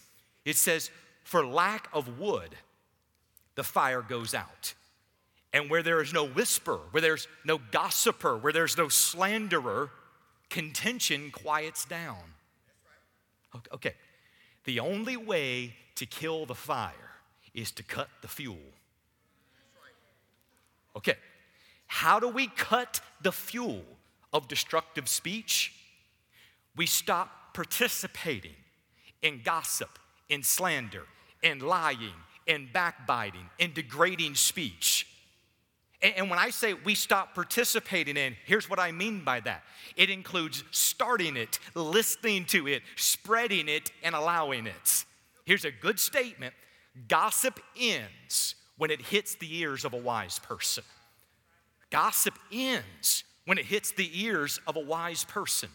It 0.45 0.57
says, 0.57 0.91
For 1.25 1.47
lack 1.47 1.89
of 1.93 2.19
wood, 2.19 2.57
the 3.55 3.65
fire 3.65 4.03
goes 4.03 4.35
out. 4.35 4.75
And 5.53 5.69
where 5.69 5.83
there 5.83 6.01
is 6.01 6.13
no 6.13 6.27
whisper, 6.27 6.79
where 6.93 7.01
there's 7.01 7.29
no 7.45 7.59
gossiper, 7.71 8.39
where 8.39 8.53
there's 8.53 8.77
no 8.79 8.89
slanderer, 8.89 9.91
contention 10.49 11.31
quiets 11.31 11.85
down. 11.85 12.35
Okay, 13.73 13.95
the 14.65 14.81
only 14.81 15.17
way 15.17 15.75
to 15.97 16.07
kill 16.07 16.47
the 16.47 16.55
fire 16.55 16.95
is 17.53 17.71
to 17.73 17.83
cut 17.83 18.09
the 18.23 18.29
fuel. 18.29 18.57
Okay, 20.97 21.17
how 21.87 22.19
do 22.19 22.29
we 22.29 22.47
cut 22.47 23.01
the 23.21 23.33
fuel 23.33 23.85
of 24.33 24.49
destructive 24.49 25.09
speech? 25.09 25.75
We 26.77 26.87
stop 26.87 27.53
participating 27.53 28.57
in 29.21 29.43
gossip, 29.43 29.99
in 30.31 30.43
slander, 30.43 31.05
in 31.43 31.61
lying, 31.61 32.15
in 32.47 32.69
backbiting, 32.73 33.51
in 33.59 33.75
degrading 33.75 34.35
speech. 34.35 35.07
And 36.03 36.29
when 36.29 36.39
I 36.39 36.51
say 36.51 36.75
we 36.75 36.97
stop 36.97 37.35
participating 37.35 38.17
in, 38.17 38.35
here's 38.45 38.69
what 38.69 38.81
I 38.81 38.91
mean 38.91 39.21
by 39.21 39.41
that 39.41 39.63
it 39.97 40.11
includes 40.11 40.65
starting 40.71 41.37
it, 41.37 41.59
listening 41.75 42.45
to 42.47 42.67
it, 42.67 42.83
spreading 42.97 43.69
it, 43.69 43.93
and 44.03 44.15
allowing 44.15 44.67
it. 44.67 45.05
Here's 45.45 45.65
a 45.65 45.71
good 45.71 46.01
statement 46.01 46.55
gossip 47.09 47.61
ends 47.79 48.55
when 48.77 48.91
it 48.91 49.01
hits 49.01 49.37
the 49.37 49.59
ears 49.59 49.85
of 49.85 49.95
a 49.95 49.99
wise 49.99 50.39
person. 50.41 50.85
Gossip 51.91 52.39
ends 52.51 53.25
when 53.45 53.59
it 53.59 53.67
hits 53.67 53.93
the 53.93 54.11
ears 54.25 54.61
of 54.67 54.77
a 54.77 54.81
wise 54.81 55.25
person. 55.25 55.69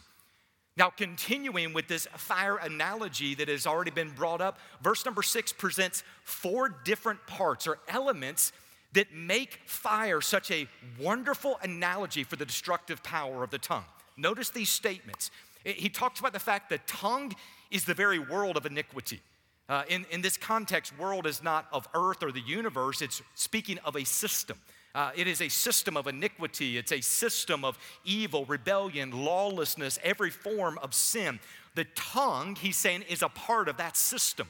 Now, 0.76 0.90
continuing 0.90 1.72
with 1.72 1.88
this 1.88 2.06
fire 2.16 2.56
analogy 2.56 3.34
that 3.36 3.48
has 3.48 3.66
already 3.66 3.90
been 3.90 4.10
brought 4.10 4.40
up, 4.40 4.58
verse 4.80 5.04
number 5.04 5.22
six 5.22 5.52
presents 5.52 6.04
four 6.22 6.68
different 6.68 7.26
parts 7.26 7.66
or 7.66 7.78
elements 7.88 8.52
that 8.92 9.12
make 9.12 9.60
fire 9.66 10.20
such 10.20 10.50
a 10.50 10.66
wonderful 10.98 11.58
analogy 11.62 12.24
for 12.24 12.36
the 12.36 12.46
destructive 12.46 13.02
power 13.02 13.44
of 13.44 13.50
the 13.50 13.58
tongue. 13.58 13.84
Notice 14.16 14.50
these 14.50 14.70
statements. 14.70 15.30
He 15.64 15.88
talks 15.88 16.20
about 16.20 16.32
the 16.32 16.38
fact 16.38 16.70
that 16.70 16.86
tongue 16.86 17.34
is 17.70 17.84
the 17.84 17.94
very 17.94 18.18
world 18.18 18.56
of 18.56 18.64
iniquity. 18.66 19.20
Uh, 19.68 19.82
in, 19.88 20.06
in 20.10 20.22
this 20.22 20.38
context, 20.38 20.98
world 20.98 21.26
is 21.26 21.42
not 21.42 21.66
of 21.72 21.86
earth 21.94 22.22
or 22.22 22.32
the 22.32 22.40
universe, 22.40 23.02
it's 23.02 23.20
speaking 23.34 23.78
of 23.84 23.96
a 23.96 24.04
system. 24.04 24.58
Uh, 24.94 25.10
it 25.14 25.26
is 25.26 25.42
a 25.42 25.48
system 25.48 25.96
of 25.96 26.06
iniquity. 26.06 26.78
It's 26.78 26.92
a 26.92 27.00
system 27.00 27.64
of 27.64 27.78
evil, 28.04 28.46
rebellion, 28.46 29.10
lawlessness, 29.12 29.98
every 30.02 30.30
form 30.30 30.78
of 30.82 30.94
sin. 30.94 31.38
The 31.74 31.84
tongue, 31.94 32.56
he's 32.56 32.76
saying, 32.76 33.02
is 33.02 33.22
a 33.22 33.28
part 33.28 33.68
of 33.68 33.76
that 33.76 33.96
system. 33.96 34.48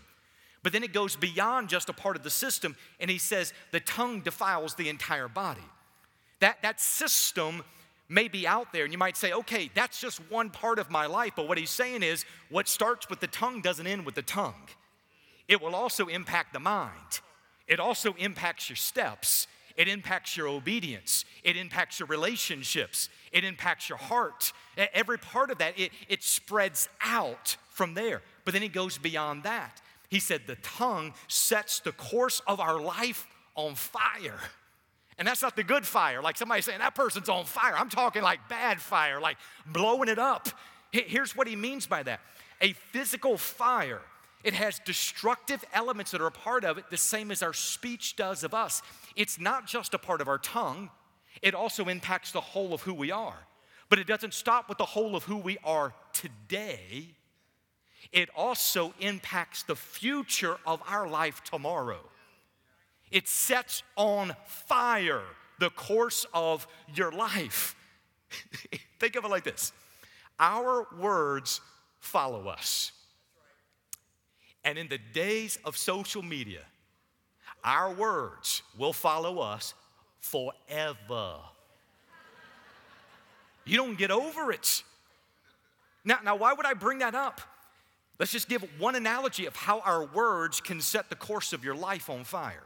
But 0.63 0.73
then 0.73 0.83
it 0.83 0.93
goes 0.93 1.17
beyond 1.17 1.69
just 1.69 1.89
a 1.89 1.93
part 1.93 2.17
of 2.17 2.23
the 2.23 2.31
system, 2.31 2.77
and 3.01 3.11
he 3.11 3.19
says 3.19 3.53
the 3.71 3.81
tongue 3.81 4.21
defiles 4.21 4.75
the 4.75 4.89
entire 4.89 5.29
body. 5.29 5.65
That, 6.41 6.63
that 6.63 6.81
system 6.81 7.63
may 8.09 8.29
be 8.29 8.47
out 8.47 8.73
there, 8.73 8.85
and 8.85 8.93
you 8.93 8.99
might 8.99 9.17
say, 9.17 9.33
okay, 9.33 9.71
that's 9.75 10.01
just 10.01 10.19
one 10.31 10.51
part 10.51 10.79
of 10.79 10.91
my 10.91 11.07
life. 11.07 11.33
But 11.37 11.49
what 11.49 11.59
he's 11.59 11.71
saying 11.71 12.03
is, 12.03 12.25
what 12.49 12.69
starts 12.69 13.09
with 13.11 13.21
the 13.21 13.27
tongue 13.27 13.61
doesn't 13.61 13.87
end 13.87 14.07
with 14.07 14.15
the 14.15 14.23
tongue. 14.23 14.69
It 15.47 15.63
will 15.63 15.75
also 15.75 16.07
impact 16.07 16.53
the 16.53 16.61
mind, 16.61 17.21
it 17.67 17.81
also 17.81 18.15
impacts 18.19 18.69
your 18.69 18.77
steps, 18.77 19.47
it 19.77 19.89
impacts 19.89 20.37
your 20.37 20.49
obedience, 20.49 21.25
it 21.45 21.57
impacts 21.57 22.01
your 22.01 22.09
relationships, 22.09 23.09
it 23.33 23.45
impacts 23.45 23.89
your 23.89 23.99
heart. 23.99 24.53
Every 24.93 25.19
part 25.19 25.51
of 25.51 25.59
that, 25.59 25.79
it, 25.79 25.93
it 26.09 26.23
spreads 26.23 26.89
out 27.01 27.57
from 27.71 27.95
there. 27.95 28.23
But 28.45 28.55
then 28.55 28.63
it 28.63 28.73
goes 28.73 28.99
beyond 28.99 29.45
that. 29.45 29.81
He 30.09 30.21
said, 30.21 30.43
The 30.47 30.57
tongue 30.57 31.15
sets 31.29 31.81
the 31.81 31.93
course 31.93 32.41
of 32.47 32.61
our 32.61 32.81
life 32.81 33.27
on 33.55 33.75
fire. 33.75 34.41
And 35.19 35.27
that's 35.27 35.43
not 35.43 35.57
the 35.57 35.65
good 35.65 35.85
fire, 35.85 36.23
like 36.23 36.37
somebody 36.37 36.63
saying 36.63 36.79
that 36.79 36.95
person's 36.95 37.29
on 37.29 37.45
fire. 37.45 37.75
I'm 37.77 37.89
talking 37.89 38.23
like 38.23 38.49
bad 38.49 38.81
fire, 38.81 39.21
like 39.21 39.37
blowing 39.67 40.09
it 40.09 40.19
up. 40.19 40.49
Here's 40.93 41.37
what 41.37 41.49
he 41.49 41.57
means 41.57 41.87
by 41.87 42.03
that 42.05 42.21
a 42.61 42.73
physical 42.73 43.37
fire. 43.37 44.01
It 44.45 44.55
has 44.55 44.79
destructive 44.79 45.65
elements 45.75 46.13
that 46.13 46.21
are 46.21 46.29
a 46.29 46.33
part 46.33 46.65
of 46.65 46.79
it, 46.79 46.91
the 46.91 46.97
same 46.97 47.33
as 47.33 47.43
our 47.43 47.53
speech 47.53 48.15
does 48.15 48.45
of 48.45 48.55
us. 48.55 48.83
It's 49.17 49.41
not 49.41 49.67
just 49.67 49.95
a 49.95 49.99
part 49.99 50.21
of 50.21 50.29
our 50.29 50.39
tongue, 50.39 50.91
it 51.43 51.55
also 51.55 51.87
impacts 51.87 52.31
the 52.31 52.41
whole 52.41 52.73
of 52.73 52.83
who 52.83 52.95
we 52.95 53.11
are. 53.11 53.37
But 53.89 53.99
it 53.99 54.07
doesn't 54.07 54.35
stop 54.35 54.69
with 54.69 54.79
the 54.79 54.85
whole 54.85 55.17
of 55.17 55.25
who 55.25 55.37
we 55.37 55.59
are 55.65 55.93
today, 56.13 57.09
it 58.13 58.29
also 58.37 58.95
impacts 59.01 59.63
the 59.63 59.77
future 59.77 60.57
of 60.67 60.83
our 60.89 61.09
life 61.09 61.43
tomorrow. 61.45 62.01
It 63.11 63.29
sets 63.29 63.83
on 63.97 64.35
fire 64.47 65.23
the 65.59 65.71
course 65.71 66.27
of 66.33 66.67
your 66.95 67.11
life. 67.11 67.75
Think 68.99 69.17
of 69.17 69.25
it 69.25 69.29
like 69.29 69.45
this 69.45 69.73
our 70.39 70.87
words 70.99 71.61
follow 72.01 72.49
us. 72.49 72.93
And 74.65 74.79
in 74.79 74.89
the 74.89 74.99
days 74.99 75.59
of 75.65 75.77
social 75.77 76.23
media, 76.23 76.63
our 77.65 77.93
words 77.93 78.63
will 78.77 78.93
follow 78.93 79.39
us 79.39 79.75
forever. 80.21 81.37
You 83.65 83.77
don't 83.77 83.99
get 83.99 84.11
over 84.11 84.53
it. 84.53 84.83
Now, 86.05 86.19
now, 86.25 86.37
why 86.37 86.53
would 86.53 86.67
I 86.67 86.75
bring 86.75 86.99
that 86.99 87.15
up? 87.15 87.41
Let's 88.19 88.33
just 88.33 88.49
give 88.49 88.63
one 88.79 88.97
analogy 88.97 89.47
of 89.47 89.55
how 89.55 89.81
our 89.81 90.05
words 90.05 90.61
can 90.61 90.81
set 90.81 91.09
the 91.09 91.17
course 91.17 91.53
of 91.53 91.65
your 91.65 91.77
life 91.77 92.11
on 92.11 92.25
fire. 92.25 92.65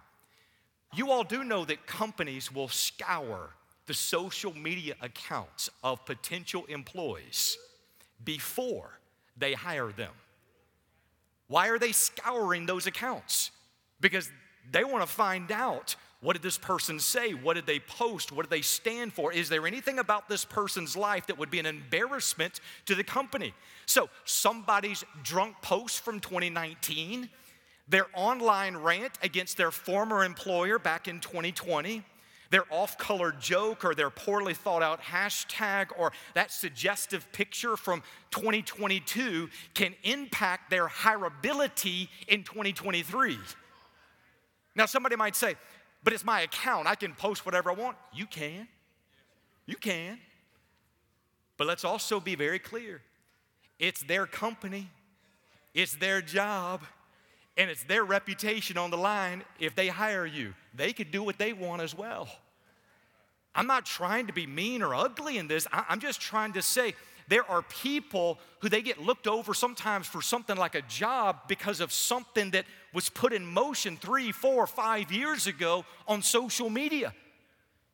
You 0.95 1.11
all 1.11 1.25
do 1.25 1.45
know 1.45 1.65
that 1.65 1.87
companies 1.87 2.53
will 2.53 2.69
scour 2.69 3.51
the 3.87 3.95
social 3.95 4.55
media 4.57 4.95
accounts 5.01 5.69
of 5.83 6.05
potential 6.07 6.65
employees 6.67 7.59
before 8.25 8.99
they 9.37 9.53
hire 9.53 9.93
them. 9.93 10.13
Why 11.49 11.69
are 11.69 11.79
they 11.79 11.93
scouring 11.93 12.65
those 12.67 12.87
accounts? 12.87 13.51
Because 14.01 14.31
they 14.71 14.85
want 14.85 15.03
to 15.03 15.07
find 15.07 15.51
out 15.51 15.97
what 16.23 16.35
did 16.35 16.43
this 16.43 16.57
person 16.57 17.01
say? 17.01 17.35
What 17.35 17.55
did 17.55 17.67
they 17.67 17.81
post? 17.81 18.31
What 18.31 18.43
did 18.43 18.51
they 18.51 18.63
stand 18.63 19.13
for? 19.13 19.33
Is 19.33 19.49
there 19.49 19.67
anything 19.67 19.99
about 19.99 20.29
this 20.29 20.45
person's 20.45 20.97
life 20.97 21.27
that 21.27 21.37
would 21.37 21.51
be 21.51 21.59
an 21.59 21.67
embarrassment 21.67 22.61
to 22.87 22.95
the 22.95 23.03
company? 23.03 23.53
So, 23.87 24.09
somebody's 24.25 25.05
drunk 25.25 25.57
post 25.63 26.01
from 26.01 26.21
2019, 26.21 27.29
their 27.89 28.07
online 28.15 28.77
rant 28.77 29.19
against 29.21 29.57
their 29.57 29.73
former 29.73 30.25
employer 30.25 30.79
back 30.79 31.09
in 31.09 31.19
2020, 31.19 32.05
their 32.51 32.65
off 32.71 32.97
color 32.99 33.33
joke 33.33 33.85
or 33.85 33.93
their 33.93 34.11
poorly 34.11 34.55
thought 34.55 34.83
out 34.83 35.03
hashtag 35.03 35.89
or 35.99 36.13
that 36.35 36.53
suggestive 36.53 37.27
picture 37.33 37.77
from 37.77 38.01
2022 38.31 39.49
can 39.75 39.93
impact 40.05 40.71
their 40.71 40.87
hireability 40.87 42.09
in 42.29 42.45
2023. 42.45 43.39
Now, 44.77 44.87
somebody 44.87 45.17
might 45.17 45.35
say, 45.35 45.57
but 46.05 46.13
it's 46.13 46.25
my 46.25 46.41
account. 46.43 46.87
I 46.87 46.95
can 46.95 47.15
post 47.15 47.47
whatever 47.47 47.71
I 47.71 47.75
want. 47.75 47.97
You 48.13 48.27
can. 48.27 48.69
You 49.67 49.77
can. 49.77 50.19
But 51.57 51.67
let's 51.67 51.85
also 51.85 52.21
be 52.21 52.35
very 52.35 52.59
clear 52.59 53.03
it's 53.79 54.03
their 54.05 54.27
company, 54.27 54.91
it's 55.75 55.97
their 55.97 56.23
job, 56.23 56.83
and 57.57 57.71
it's 57.71 57.85
their 57.85 58.05
reputation 58.05 58.79
on 58.79 58.91
the 58.91 58.97
line 58.97 59.43
if 59.59 59.75
they 59.75 59.89
hire 59.89 60.27
you. 60.27 60.55
They 60.75 60.93
could 60.93 61.11
do 61.11 61.23
what 61.23 61.39
they 61.39 61.53
want 61.53 61.83
as 61.83 61.95
well. 61.95 62.29
I'm 63.55 63.67
not 63.67 63.85
trying 63.85 64.29
to 64.29 64.33
be 64.33 64.47
mean 64.47 64.83
or 64.83 64.95
ugly 64.95 65.37
in 65.37 65.47
this. 65.47 65.67
I'm 65.73 66.01
just 66.01 66.21
trying 66.21 66.55
to 66.55 66.63
say 66.63 66.95
there 67.29 67.49
are 67.51 67.63
people 67.63 68.39
who 68.61 68.69
they 68.69 68.83
get 68.83 69.01
looked 69.01 69.27
over 69.27 69.55
sometimes 69.55 70.07
for 70.07 70.23
something 70.23 70.57
like 70.57 70.75
a 70.75 70.83
job 70.83 71.41
because 71.49 71.81
of 71.81 71.93
something 71.93 72.51
that 72.51 72.65
was 72.93 73.09
put 73.09 73.33
in 73.33 73.47
motion 73.47 73.97
three, 73.97 74.33
four, 74.33 74.67
five 74.67 75.11
years 75.11 75.47
ago 75.47 75.85
on 76.07 76.23
social 76.23 76.71
media. 76.71 77.15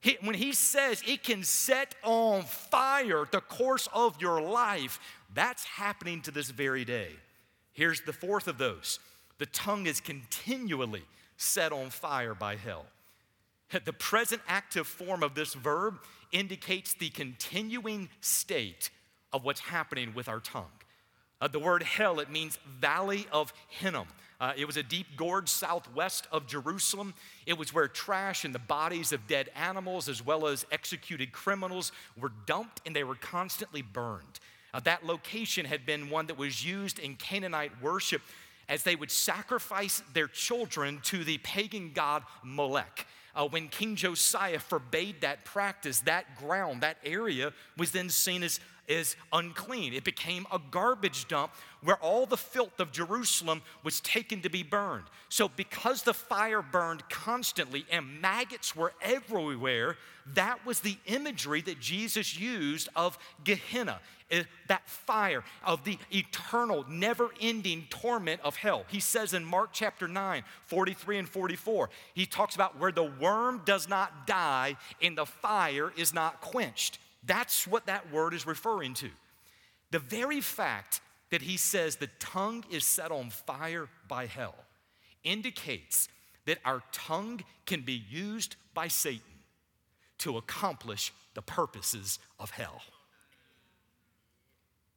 He, 0.01 0.17
when 0.23 0.35
he 0.35 0.53
says 0.53 1.03
it 1.07 1.25
can 1.25 1.43
set 1.43 1.95
on 2.05 2.43
fire 2.43 3.27
the 3.31 3.41
course 3.41 3.89
of 3.93 4.21
your 4.21 4.41
life, 4.41 5.01
that's 5.35 5.65
happening 5.65 6.23
to 6.23 6.31
this 6.31 6.51
very 6.51 6.85
day. 6.85 7.11
Here's 7.73 8.01
the 8.01 8.13
fourth 8.13 8.49
of 8.49 8.59
those 8.59 8.99
the 9.39 9.47
tongue 9.47 9.87
is 9.87 10.01
continually 10.01 11.05
set 11.37 11.73
on 11.73 11.91
fire 11.91 12.35
by 12.35 12.57
hell. 12.57 12.87
The 13.85 13.93
present 13.93 14.41
active 14.49 14.87
form 14.87 15.23
of 15.23 15.35
this 15.35 15.55
verb 15.55 15.99
indicates 16.33 16.95
the 16.95 17.11
continuing 17.11 18.09
state 18.21 18.91
of 19.33 19.45
what's 19.45 19.61
happening 19.61 20.13
with 20.15 20.29
our 20.29 20.41
tongue. 20.41 20.67
Uh, 21.41 21.49
the 21.49 21.59
word 21.59 21.83
hell, 21.83 22.19
it 22.19 22.31
means 22.31 22.59
valley 22.81 23.27
of 23.31 23.53
Hinnom. 23.69 24.09
Uh, 24.41 24.53
it 24.57 24.67
was 24.67 24.77
a 24.77 24.83
deep 24.83 25.07
gorge 25.17 25.49
southwest 25.49 26.29
of 26.31 26.47
Jerusalem. 26.47 27.15
It 27.47 27.59
was 27.59 27.75
where 27.75 27.89
trash 27.89 28.45
and 28.45 28.55
the 28.55 28.61
bodies 28.61 29.13
of 29.13 29.27
dead 29.27 29.51
animals, 29.57 30.09
as 30.09 30.25
well 30.25 30.47
as 30.47 30.65
executed 30.71 31.33
criminals, 31.33 31.91
were 32.21 32.33
dumped 32.47 32.81
and 32.87 32.95
they 32.95 33.05
were 33.05 33.17
constantly 33.17 33.83
burned. 33.83 34.41
Uh, 34.73 34.81
that 34.81 35.05
location 35.05 35.65
had 35.65 35.87
been 35.87 36.11
one 36.11 36.27
that 36.27 36.39
was 36.39 36.65
used 36.65 36.99
in 36.99 37.17
Canaanite 37.17 37.73
worship 37.83 38.23
as 38.69 38.83
they 38.83 38.95
would 38.95 39.11
sacrifice 39.11 40.03
their 40.13 40.29
children 40.29 41.01
to 41.03 41.25
the 41.25 41.39
pagan 41.39 41.93
god 41.95 42.23
Molech. 42.45 43.07
Uh, 43.35 43.47
when 43.49 43.69
King 43.69 43.97
Josiah 43.97 44.59
forbade 44.59 45.21
that 45.21 45.45
practice, 45.45 46.01
that 46.01 46.37
ground, 46.37 46.83
that 46.83 46.99
area 47.05 47.53
was 47.77 47.93
then 47.93 48.09
seen 48.09 48.43
as 48.43 48.61
is 48.89 49.17
unclean. 49.33 49.93
It 49.93 50.03
became 50.03 50.47
a 50.51 50.59
garbage 50.71 51.29
dump 51.29 51.53
where 51.83 51.97
all 51.97 52.27
the 52.27 52.37
filth 52.37 52.81
of 52.81 52.91
Jerusalem 52.91 53.63
was 53.85 54.01
taken 54.01 54.41
to 54.43 54.51
be 54.51 54.63
burned. 54.63 55.05
So, 55.29 55.49
because 55.49 56.03
the 56.03 56.15
fire 56.15 56.63
burned 56.63 57.09
constantly 57.09 57.85
and 57.91 58.21
maggots 58.21 58.75
were 58.75 58.95
everywhere, 59.03 59.97
that 60.35 60.65
was 60.67 60.81
the 60.81 60.97
imagery 61.07 61.61
that 61.63 61.79
Jesus 61.79 62.39
used 62.39 62.89
of 62.97 63.19
Gehenna, 63.45 64.01
eh, 64.31 64.45
that 64.69 64.89
fire 64.89 65.45
of 65.65 65.85
the 65.85 65.99
eternal, 66.11 66.85
never 66.89 67.31
ending 67.41 67.87
torment 67.91 68.41
of 68.43 68.57
hell. 68.57 68.85
He 68.89 69.01
says 69.01 69.35
in 69.35 69.45
Mark 69.45 69.71
chapter 69.73 70.09
9, 70.09 70.43
43 70.67 71.19
and 71.19 71.29
44, 71.29 71.91
he 72.15 72.27
talks 72.27 72.55
about 72.55 72.79
where 72.79 72.93
the 72.93 73.05
worm 73.21 73.63
does 73.65 73.89
not 73.89 74.27
die 74.27 74.77
and 75.01 75.17
the 75.17 75.27
fire 75.27 75.93
is 75.97 76.13
not 76.13 76.41
quenched. 76.41 76.99
That's 77.25 77.67
what 77.67 77.87
that 77.87 78.13
word 78.13 78.35
is 78.35 78.47
referring 78.47 78.95
to. 78.95 79.11
The 79.91 79.99
very 79.99 80.41
fact 80.41 81.01
that 81.31 81.43
he 81.43 81.57
says 81.57 81.97
the 81.97 82.11
tongue 82.19 82.65
is 82.71 82.85
set 82.85 83.11
on 83.11 83.31
fire 83.31 83.89
by 84.07 84.27
hell 84.27 84.55
indicates 85.25 86.09
that 86.47 86.59
our 86.65 86.83
tongue 86.93 87.41
can 87.67 87.83
be 87.83 88.03
used 88.09 88.57
by 88.73 88.89
Satan 88.89 89.23
to 90.19 90.37
accomplish 90.37 91.13
the 91.35 91.43
purposes 91.43 92.19
of 92.39 92.51
hell. 92.51 92.83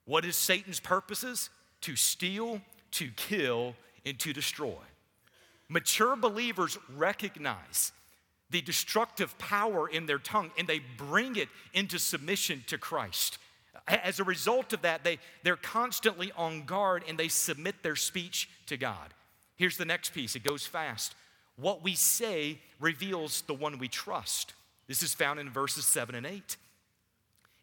What 0.05 0.25
is 0.25 0.36
Satan's 0.36 0.79
purposes? 0.79 1.49
To 1.81 1.95
steal, 1.95 2.62
to 2.91 3.10
kill, 3.15 3.75
and 4.05 4.17
to 4.19 4.34
destroy. 4.34 4.77
Mature 5.67 6.15
believers 6.15 6.77
recognize 6.95 7.91
the 8.51 8.61
destructive 8.61 9.37
power 9.37 9.87
in 9.87 10.05
their 10.05 10.19
tongue 10.19 10.51
and 10.57 10.67
they 10.67 10.81
bring 10.97 11.35
it 11.35 11.49
into 11.73 11.97
submission 11.97 12.63
to 12.67 12.77
Christ. 12.77 13.37
As 13.87 14.19
a 14.19 14.23
result 14.23 14.73
of 14.73 14.81
that, 14.81 15.03
they, 15.03 15.17
they're 15.43 15.55
constantly 15.55 16.31
on 16.35 16.65
guard 16.65 17.03
and 17.07 17.17
they 17.17 17.29
submit 17.29 17.81
their 17.81 17.95
speech 17.95 18.49
to 18.67 18.77
God. 18.77 19.13
Here's 19.55 19.77
the 19.77 19.85
next 19.85 20.13
piece, 20.13 20.35
it 20.35 20.43
goes 20.43 20.65
fast. 20.65 21.15
What 21.55 21.83
we 21.83 21.95
say 21.95 22.59
reveals 22.79 23.41
the 23.41 23.53
one 23.53 23.77
we 23.77 23.87
trust. 23.87 24.53
This 24.87 25.03
is 25.03 25.13
found 25.13 25.39
in 25.39 25.49
verses 25.49 25.85
7 25.85 26.15
and 26.15 26.25
8. 26.25 26.57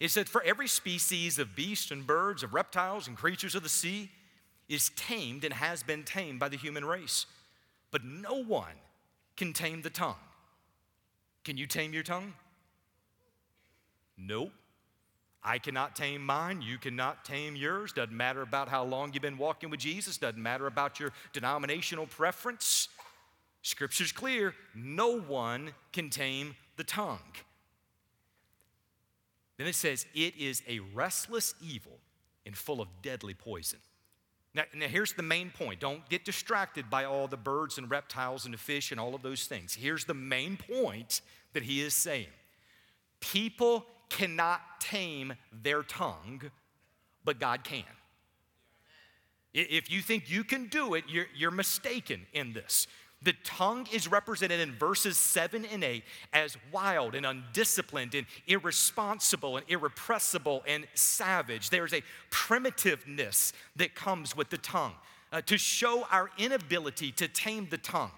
It 0.00 0.10
said, 0.10 0.28
For 0.28 0.42
every 0.42 0.68
species 0.68 1.38
of 1.38 1.56
beasts 1.56 1.90
and 1.90 2.06
birds, 2.06 2.42
of 2.42 2.54
reptiles 2.54 3.08
and 3.08 3.16
creatures 3.16 3.54
of 3.54 3.62
the 3.62 3.68
sea 3.68 4.10
is 4.68 4.90
tamed 4.90 5.44
and 5.44 5.52
has 5.52 5.82
been 5.82 6.04
tamed 6.04 6.38
by 6.38 6.48
the 6.48 6.56
human 6.56 6.84
race. 6.84 7.26
But 7.90 8.04
no 8.04 8.42
one 8.42 8.76
can 9.36 9.52
tame 9.52 9.82
the 9.82 9.90
tongue. 9.90 10.16
Can 11.44 11.56
you 11.56 11.66
tame 11.66 11.92
your 11.92 12.02
tongue? 12.02 12.34
Nope. 14.16 14.52
I 15.42 15.58
cannot 15.58 15.96
tame 15.96 16.24
mine. 16.26 16.60
You 16.60 16.78
cannot 16.78 17.24
tame 17.24 17.56
yours. 17.56 17.92
Doesn't 17.92 18.16
matter 18.16 18.42
about 18.42 18.68
how 18.68 18.84
long 18.84 19.12
you've 19.12 19.22
been 19.22 19.38
walking 19.38 19.70
with 19.70 19.80
Jesus. 19.80 20.18
Doesn't 20.18 20.42
matter 20.42 20.66
about 20.66 21.00
your 21.00 21.12
denominational 21.32 22.06
preference. 22.06 22.88
Scripture's 23.62 24.12
clear. 24.12 24.54
No 24.74 25.18
one 25.20 25.70
can 25.92 26.10
tame 26.10 26.56
the 26.76 26.84
tongue. 26.84 27.32
Then 29.56 29.66
it 29.66 29.74
says, 29.74 30.06
it 30.14 30.36
is 30.36 30.62
a 30.68 30.80
restless 30.80 31.54
evil 31.60 31.98
and 32.46 32.56
full 32.56 32.80
of 32.80 32.88
deadly 33.02 33.34
poison. 33.34 33.80
Now, 34.58 34.64
now, 34.74 34.88
here's 34.88 35.12
the 35.12 35.22
main 35.22 35.50
point. 35.50 35.78
Don't 35.78 36.06
get 36.08 36.24
distracted 36.24 36.90
by 36.90 37.04
all 37.04 37.28
the 37.28 37.36
birds 37.36 37.78
and 37.78 37.88
reptiles 37.88 38.44
and 38.44 38.52
the 38.52 38.58
fish 38.58 38.90
and 38.90 38.98
all 38.98 39.14
of 39.14 39.22
those 39.22 39.44
things. 39.44 39.72
Here's 39.72 40.04
the 40.04 40.14
main 40.14 40.56
point 40.56 41.20
that 41.52 41.62
he 41.62 41.80
is 41.80 41.94
saying 41.94 42.26
people 43.20 43.86
cannot 44.08 44.60
tame 44.80 45.34
their 45.62 45.84
tongue, 45.84 46.42
but 47.24 47.38
God 47.38 47.62
can. 47.62 47.84
If 49.54 49.92
you 49.92 50.02
think 50.02 50.28
you 50.28 50.42
can 50.42 50.66
do 50.66 50.94
it, 50.94 51.04
you're, 51.08 51.26
you're 51.36 51.52
mistaken 51.52 52.26
in 52.32 52.52
this. 52.52 52.88
The 53.22 53.34
tongue 53.42 53.88
is 53.92 54.06
represented 54.06 54.60
in 54.60 54.72
verses 54.72 55.18
7 55.18 55.64
and 55.64 55.82
8 55.82 56.04
as 56.32 56.56
wild 56.70 57.16
and 57.16 57.26
undisciplined 57.26 58.14
and 58.14 58.26
irresponsible 58.46 59.56
and 59.56 59.66
irrepressible 59.68 60.62
and 60.68 60.86
savage. 60.94 61.70
There's 61.70 61.92
a 61.92 62.02
primitiveness 62.30 63.52
that 63.74 63.96
comes 63.96 64.36
with 64.36 64.50
the 64.50 64.58
tongue 64.58 64.94
uh, 65.32 65.42
to 65.42 65.58
show 65.58 66.06
our 66.12 66.30
inability 66.38 67.10
to 67.12 67.26
tame 67.26 67.66
the 67.70 67.78
tongue. 67.78 68.12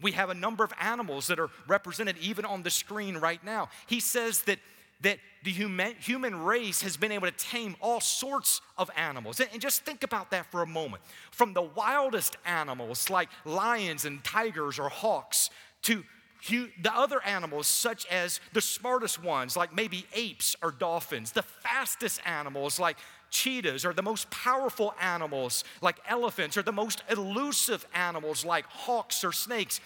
We 0.00 0.12
have 0.12 0.30
a 0.30 0.34
number 0.34 0.64
of 0.64 0.72
animals 0.80 1.26
that 1.26 1.38
are 1.38 1.50
represented 1.68 2.16
even 2.18 2.44
on 2.44 2.62
the 2.62 2.70
screen 2.70 3.18
right 3.18 3.42
now. 3.44 3.68
He 3.86 4.00
says 4.00 4.42
that 4.42 4.58
that 5.02 5.18
the 5.44 5.50
human, 5.50 5.94
human 6.00 6.42
race 6.42 6.82
has 6.82 6.96
been 6.96 7.12
able 7.12 7.28
to 7.28 7.36
tame 7.36 7.76
all 7.80 8.00
sorts 8.00 8.60
of 8.78 8.90
animals. 8.96 9.40
And, 9.40 9.60
just 9.60 9.84
think 9.84 10.02
about 10.02 10.30
that 10.30 10.50
for 10.50 10.62
a 10.62 10.66
moment. 10.66 11.02
From 11.30 11.52
the 11.52 11.62
wildest 11.62 12.36
animals 12.44 13.10
like 13.10 13.28
lions 13.44 14.04
and 14.04 14.22
tigers 14.24 14.78
or 14.78 14.88
hawks 14.88 15.50
to 15.82 16.02
the 16.48 16.92
other 16.94 17.22
animals, 17.24 17.66
such 17.66 18.06
as 18.06 18.40
the 18.52 18.60
smartest 18.60 19.22
ones, 19.22 19.56
like 19.56 19.74
maybe 19.74 20.06
apes 20.14 20.54
or 20.62 20.70
dolphins, 20.70 21.32
the 21.32 21.42
fastest 21.42 22.20
animals, 22.24 22.78
like 22.78 22.96
cheetahs, 23.30 23.84
or 23.84 23.92
the 23.92 24.02
most 24.02 24.30
powerful 24.30 24.94
animals, 25.00 25.64
like 25.80 25.96
elephants, 26.08 26.56
or 26.56 26.62
the 26.62 26.72
most 26.72 27.02
elusive 27.10 27.86
animals, 27.94 28.44
like 28.44 28.64
hawks 28.66 29.24
or 29.24 29.32
snakes. 29.32 29.80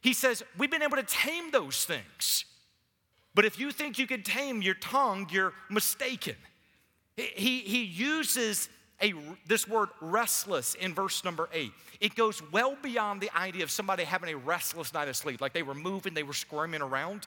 He 0.00 0.12
says, 0.12 0.42
We've 0.58 0.70
been 0.70 0.82
able 0.82 0.96
to 0.96 1.02
tame 1.02 1.50
those 1.50 1.84
things. 1.84 2.44
But 3.34 3.44
if 3.44 3.58
you 3.58 3.70
think 3.70 3.98
you 3.98 4.06
can 4.06 4.22
tame 4.22 4.62
your 4.62 4.74
tongue, 4.74 5.28
you're 5.30 5.52
mistaken. 5.70 6.36
He, 7.16 7.60
he 7.60 7.84
uses 7.84 8.68
a, 9.02 9.14
this 9.46 9.66
word 9.66 9.88
restless 10.00 10.74
in 10.74 10.94
verse 10.94 11.24
number 11.24 11.48
eight. 11.52 11.72
It 12.00 12.14
goes 12.14 12.42
well 12.52 12.76
beyond 12.82 13.20
the 13.20 13.30
idea 13.36 13.64
of 13.64 13.70
somebody 13.70 14.04
having 14.04 14.32
a 14.32 14.36
restless 14.36 14.94
night 14.94 15.08
of 15.08 15.16
sleep, 15.16 15.40
like 15.40 15.52
they 15.52 15.62
were 15.62 15.74
moving, 15.74 16.14
they 16.14 16.22
were 16.22 16.32
squirming 16.32 16.82
around. 16.82 17.26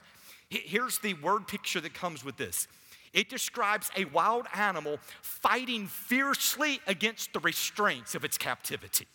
Here's 0.50 1.00
the 1.00 1.16
word 1.16 1.48
picture 1.48 1.82
that 1.82 1.94
comes 1.94 2.24
with 2.24 2.38
this 2.38 2.68
it 3.14 3.30
describes 3.30 3.90
a 3.96 4.06
wild 4.06 4.46
animal 4.54 5.00
fighting 5.22 5.88
fiercely 5.88 6.82
against 6.86 7.32
the 7.32 7.40
restraints 7.40 8.14
of 8.14 8.26
its 8.26 8.38
captivity. 8.38 9.08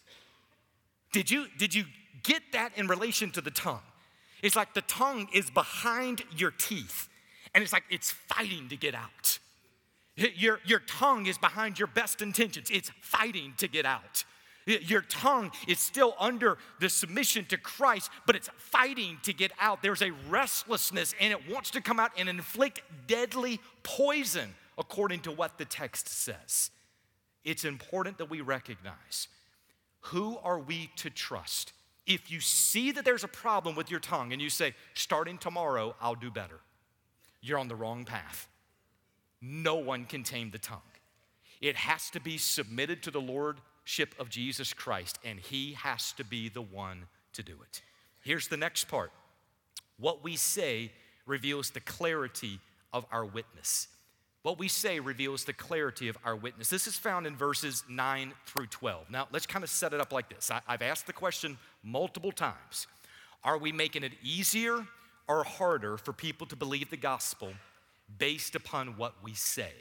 Did 1.12 1.31
you, 1.31 1.46
did 1.59 1.74
you 1.74 1.85
get 2.22 2.42
that 2.53 2.72
in 2.76 2.87
relation 2.87 3.31
to 3.33 3.42
the 3.42 3.50
tongue? 3.50 3.83
It's 4.42 4.57
like 4.57 4.74
the 4.74 4.83
tongue 4.83 5.29
is 5.33 5.50
behind 5.50 6.22
your 6.37 6.50
teeth, 6.50 7.09
and 7.55 7.62
it's 7.62 7.72
like 7.72 7.85
it's 7.90 8.11
fighting 8.11 8.68
to 8.68 8.76
get 8.76 8.94
out. 8.94 9.38
Your, 10.16 10.61
your 10.64 10.81
tongue 10.81 11.26
is 11.26 11.38
behind 11.38 11.79
your 11.79 11.88
best 11.88 12.20
intentions, 12.20 12.70
it's 12.70 12.90
fighting 13.00 13.55
to 13.59 13.68
get 13.68 13.87
out. 13.87 14.24
Your 14.66 15.00
tongue 15.00 15.50
is 15.66 15.81
still 15.81 16.14
under 16.20 16.59
the 16.79 16.88
submission 16.88 17.44
to 17.46 17.57
Christ, 17.57 18.11
but 18.26 18.37
it's 18.37 18.50
fighting 18.57 19.18
to 19.22 19.33
get 19.33 19.53
out. 19.59 19.83
There's 19.83 20.03
a 20.03 20.12
restlessness, 20.29 21.14
and 21.18 21.33
it 21.33 21.50
wants 21.50 21.70
to 21.72 21.81
come 21.81 21.98
out 21.98 22.12
and 22.16 22.29
inflict 22.29 22.83
deadly 23.07 23.59
poison, 23.83 24.55
according 24.79 25.20
to 25.20 25.33
what 25.33 25.59
the 25.59 25.64
text 25.64 26.09
says. 26.09 26.70
It's 27.42 27.64
important 27.64 28.18
that 28.18 28.31
we 28.31 28.42
recognize 28.42 29.29
who 30.05 30.38
are 30.42 30.59
we 30.59 30.90
to 30.96 31.11
trust? 31.11 31.72
If 32.11 32.29
you 32.29 32.40
see 32.40 32.90
that 32.90 33.05
there's 33.05 33.23
a 33.23 33.29
problem 33.29 33.77
with 33.77 33.88
your 33.88 34.01
tongue 34.01 34.33
and 34.33 34.42
you 34.42 34.51
say, 34.51 34.75
starting 34.94 35.38
tomorrow, 35.38 35.94
I'll 36.01 36.16
do 36.16 36.31
better, 36.31 36.59
you're 37.40 37.59
on 37.59 37.68
the 37.68 37.77
wrong 37.77 38.05
path. 38.05 38.49
No 39.40 39.77
one 39.77 40.05
can 40.05 40.25
tame 40.25 40.51
the 40.51 40.59
tongue. 40.59 40.81
It 41.61 41.77
has 41.77 42.11
to 42.11 42.20
be 42.20 42.37
submitted 42.37 43.05
to 43.05 43.12
the 43.12 43.20
Lordship 43.20 44.14
of 44.18 44.29
Jesus 44.29 44.75
Christ, 44.75 45.18
and 45.25 45.38
He 45.38 45.75
has 45.75 46.12
to 46.14 46.25
be 46.25 46.49
the 46.49 46.62
one 46.62 47.05
to 47.35 47.42
do 47.44 47.53
it. 47.62 47.81
Here's 48.23 48.49
the 48.49 48.57
next 48.57 48.88
part 48.88 49.12
what 49.96 50.25
we 50.25 50.35
say 50.35 50.90
reveals 51.27 51.70
the 51.70 51.81
clarity 51.81 52.59
of 52.92 53.07
our 53.12 53.25
witness. 53.25 53.87
What 54.42 54.59
we 54.59 54.68
say 54.68 55.00
reveals 55.00 55.44
the 55.44 55.53
clarity 55.53 56.09
of 56.09 56.16
our 56.24 56.35
witness. 56.35 56.70
This 56.70 56.87
is 56.87 56.96
found 56.96 57.26
in 57.26 57.37
verses 57.37 57.85
9 57.88 58.33
through 58.46 58.68
12. 58.68 59.11
Now, 59.11 59.29
let's 59.33 59.46
kind 59.46 59.62
of 59.62 59.68
set 59.68 59.92
it 59.92 60.00
up 60.00 60.12
like 60.12 60.31
this. 60.31 60.50
I, 60.50 60.62
have 60.66 60.81
asked 60.81 61.07
the 61.07 61.12
question 61.12 61.59
multiple 61.83 62.33
times 62.33 62.87
Are 63.44 63.59
we 63.59 63.70
making 63.70 64.03
it 64.03 64.12
easier 64.22 64.87
or 65.29 65.44
harder 65.44 65.98
for 65.98 66.12
people 66.12 66.46
to 66.46 66.57
believe 66.57 66.88
the 66.88 66.96
gospel 66.96 67.53
based 68.18 68.55
upon 68.55 68.96
what 68.96 69.14
we 69.22 69.35
say? 69.35 69.72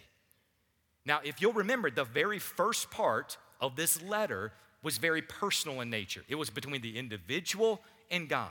Now, 1.05 1.21
if 1.23 1.41
you'll 1.41 1.53
remember, 1.53 1.89
the 1.89 2.03
very 2.03 2.39
first 2.39 2.91
part 2.91 3.37
of 3.61 3.77
this 3.77 4.01
letter 4.01 4.51
was 4.83 4.97
very 4.97 5.21
personal 5.21 5.79
in 5.79 5.89
nature, 5.89 6.23
it 6.27 6.35
was 6.35 6.49
between 6.49 6.81
the 6.81 6.97
individual 6.97 7.81
and 8.11 8.27
God. 8.27 8.49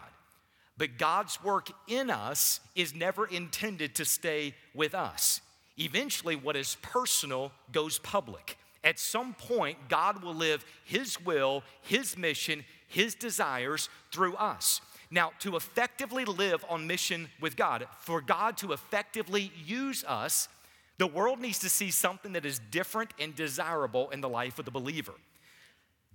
But 0.79 0.97
God's 0.97 1.43
work 1.43 1.69
in 1.87 2.09
us 2.09 2.61
is 2.75 2.95
never 2.95 3.27
intended 3.27 3.97
to 3.97 4.05
stay 4.05 4.55
with 4.75 4.95
us 4.95 5.41
eventually 5.79 6.37
what 6.37 6.57
is 6.57 6.77
personal 6.83 7.53
goes 7.73 7.99
public. 7.99 8.59
At 8.85 8.99
some 8.99 9.35
point, 9.35 9.89
God 9.89 10.23
will 10.23 10.35
live 10.35 10.65
His 10.85 11.21
will, 11.21 11.63
His 11.83 12.17
mission, 12.17 12.65
His 12.87 13.15
desires 13.15 13.89
through 14.13 14.35
us. 14.37 14.81
Now, 15.11 15.33
to 15.41 15.57
effectively 15.57 16.25
live 16.25 16.65
on 16.69 16.87
mission 16.87 17.29
with 17.41 17.57
God, 17.57 17.87
for 18.01 18.21
God 18.21 18.57
to 18.59 18.73
effectively 18.73 19.51
use 19.65 20.05
us, 20.05 20.49
the 20.99 21.07
world 21.07 21.41
needs 21.41 21.61
to 21.61 21.69
see 21.69 21.91
something 21.91 22.33
that 22.33 22.45
is 22.45 22.61
different 22.71 23.13
and 23.19 23.35
desirable 23.35 24.11
in 24.11 24.21
the 24.21 24.29
life 24.29 24.59
of 24.59 24.65
the 24.65 24.71
believer. 24.71 25.15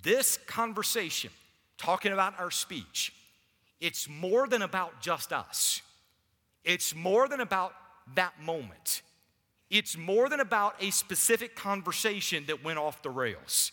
This 0.02 0.38
conversation, 0.46 1.32
talking 1.78 2.12
about 2.12 2.40
our 2.40 2.52
speech, 2.52 3.14
it's 3.80 4.08
more 4.08 4.48
than 4.48 4.62
about 4.62 5.02
just 5.02 5.34
us. 5.34 5.82
It's 6.64 6.94
more 6.94 7.28
than 7.28 7.40
about 7.40 7.74
that 8.16 8.42
moment. 8.42 9.02
It's 9.74 9.98
more 9.98 10.30
than 10.30 10.40
about 10.40 10.76
a 10.80 10.92
specific 10.92 11.56
conversation 11.56 12.46
that 12.46 12.64
went 12.64 12.78
off 12.78 13.02
the 13.02 13.10
rails. 13.10 13.72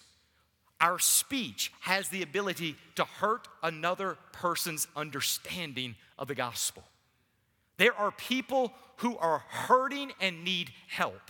Our 0.81 0.99
speech 0.99 1.71
has 1.81 2.09
the 2.09 2.23
ability 2.23 2.77
to 2.95 3.05
hurt 3.05 3.47
another 3.63 4.17
person's 4.33 4.87
understanding 4.97 5.97
of 6.19 6.29
the 6.29 6.35
gospel. 6.35 6.85
There 7.77 7.95
are 7.95 8.13
people 8.13 8.73
who 8.97 9.19
are 9.19 9.45
hurting 9.47 10.13
and 10.23 10.43
need 10.43 10.73
help. 10.89 11.21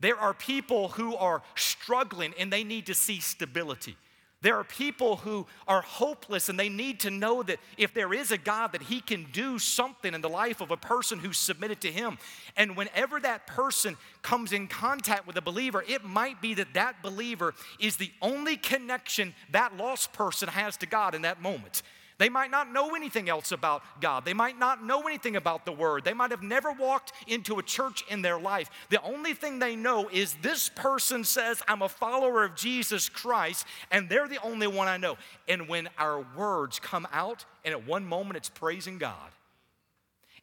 There 0.00 0.18
are 0.18 0.34
people 0.34 0.88
who 0.88 1.14
are 1.14 1.42
struggling 1.54 2.34
and 2.40 2.52
they 2.52 2.64
need 2.64 2.86
to 2.86 2.94
see 2.94 3.20
stability. 3.20 3.96
There 4.40 4.56
are 4.56 4.64
people 4.64 5.16
who 5.16 5.46
are 5.66 5.82
hopeless 5.82 6.48
and 6.48 6.58
they 6.58 6.68
need 6.68 7.00
to 7.00 7.10
know 7.10 7.42
that 7.42 7.58
if 7.76 7.92
there 7.92 8.14
is 8.14 8.30
a 8.30 8.38
God 8.38 8.70
that 8.72 8.82
he 8.82 9.00
can 9.00 9.26
do 9.32 9.58
something 9.58 10.14
in 10.14 10.20
the 10.20 10.28
life 10.28 10.60
of 10.60 10.70
a 10.70 10.76
person 10.76 11.18
who's 11.18 11.38
submitted 11.38 11.80
to 11.80 11.90
him. 11.90 12.18
And 12.56 12.76
whenever 12.76 13.18
that 13.18 13.48
person 13.48 13.96
comes 14.22 14.52
in 14.52 14.68
contact 14.68 15.26
with 15.26 15.36
a 15.36 15.42
believer, 15.42 15.84
it 15.88 16.04
might 16.04 16.40
be 16.40 16.54
that 16.54 16.74
that 16.74 17.02
believer 17.02 17.52
is 17.80 17.96
the 17.96 18.12
only 18.22 18.56
connection 18.56 19.34
that 19.50 19.76
lost 19.76 20.12
person 20.12 20.48
has 20.48 20.76
to 20.78 20.86
God 20.86 21.16
in 21.16 21.22
that 21.22 21.42
moment. 21.42 21.82
They 22.18 22.28
might 22.28 22.50
not 22.50 22.72
know 22.72 22.96
anything 22.96 23.28
else 23.28 23.52
about 23.52 23.82
God. 24.00 24.24
They 24.24 24.34
might 24.34 24.58
not 24.58 24.84
know 24.84 25.02
anything 25.02 25.36
about 25.36 25.64
the 25.64 25.72
Word. 25.72 26.04
They 26.04 26.12
might 26.12 26.32
have 26.32 26.42
never 26.42 26.72
walked 26.72 27.12
into 27.28 27.60
a 27.60 27.62
church 27.62 28.04
in 28.10 28.22
their 28.22 28.40
life. 28.40 28.68
The 28.90 29.00
only 29.02 29.34
thing 29.34 29.60
they 29.60 29.76
know 29.76 30.08
is 30.08 30.34
this 30.42 30.68
person 30.68 31.22
says, 31.22 31.62
I'm 31.68 31.82
a 31.82 31.88
follower 31.88 32.44
of 32.44 32.56
Jesus 32.56 33.08
Christ, 33.08 33.66
and 33.92 34.08
they're 34.08 34.26
the 34.26 34.42
only 34.42 34.66
one 34.66 34.88
I 34.88 34.96
know. 34.96 35.16
And 35.46 35.68
when 35.68 35.88
our 35.96 36.26
words 36.36 36.80
come 36.80 37.06
out, 37.12 37.44
and 37.64 37.72
at 37.72 37.86
one 37.86 38.04
moment 38.04 38.36
it's 38.36 38.48
praising 38.48 38.98
God, 38.98 39.30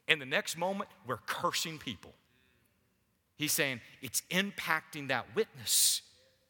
and 0.08 0.20
the 0.20 0.26
next 0.26 0.56
moment 0.56 0.88
we're 1.06 1.18
cursing 1.26 1.76
people, 1.76 2.14
he's 3.36 3.52
saying 3.52 3.82
it's 4.00 4.22
impacting 4.30 5.08
that 5.08 5.26
witness. 5.34 6.00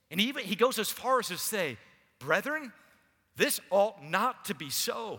And 0.09 0.21
even 0.21 0.45
he 0.45 0.55
goes 0.55 0.79
as 0.79 0.89
far 0.89 1.19
as 1.19 1.29
to 1.29 1.37
say, 1.37 1.79
Brethren, 2.21 2.73
this 3.37 3.61
ought 3.71 4.03
not 4.03 4.47
to 4.47 4.55
be 4.55 4.71
so. 4.71 5.19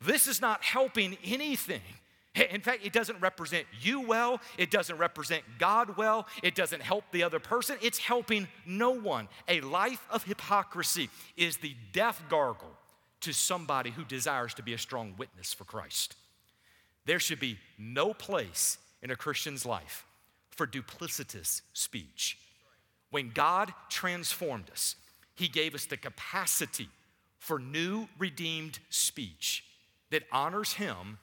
This 0.00 0.28
is 0.28 0.40
not 0.40 0.62
helping 0.62 1.16
anything. 1.24 1.80
In 2.50 2.60
fact, 2.60 2.84
it 2.84 2.92
doesn't 2.92 3.18
represent 3.20 3.66
you 3.80 4.02
well. 4.02 4.40
It 4.58 4.70
doesn't 4.70 4.98
represent 4.98 5.42
God 5.58 5.96
well. 5.96 6.26
It 6.42 6.54
doesn't 6.54 6.82
help 6.82 7.04
the 7.10 7.22
other 7.22 7.38
person. 7.38 7.78
It's 7.80 7.98
helping 7.98 8.46
no 8.66 8.90
one. 8.90 9.28
A 9.48 9.62
life 9.62 10.06
of 10.10 10.24
hypocrisy 10.24 11.08
is 11.36 11.56
the 11.56 11.74
death 11.92 12.22
gargle 12.28 12.76
to 13.20 13.32
somebody 13.32 13.90
who 13.90 14.04
desires 14.04 14.52
to 14.54 14.62
be 14.62 14.74
a 14.74 14.78
strong 14.78 15.14
witness 15.16 15.54
for 15.54 15.64
Christ. 15.64 16.14
There 17.06 17.20
should 17.20 17.40
be 17.40 17.58
no 17.78 18.12
place 18.12 18.76
in 19.02 19.10
a 19.10 19.16
Christian's 19.16 19.64
life 19.64 20.04
for 20.50 20.66
duplicitous 20.66 21.62
speech. 21.72 22.36
When 23.10 23.30
God 23.30 23.72
transformed 23.88 24.70
us, 24.70 24.96
He 25.34 25.48
gave 25.48 25.74
us 25.74 25.86
the 25.86 25.96
capacity 25.96 26.90
for 27.46 27.60
new 27.60 28.08
redeemed 28.18 28.80
speech 28.90 29.64
that 30.10 30.24
honors 30.32 30.72
Him 30.72 31.18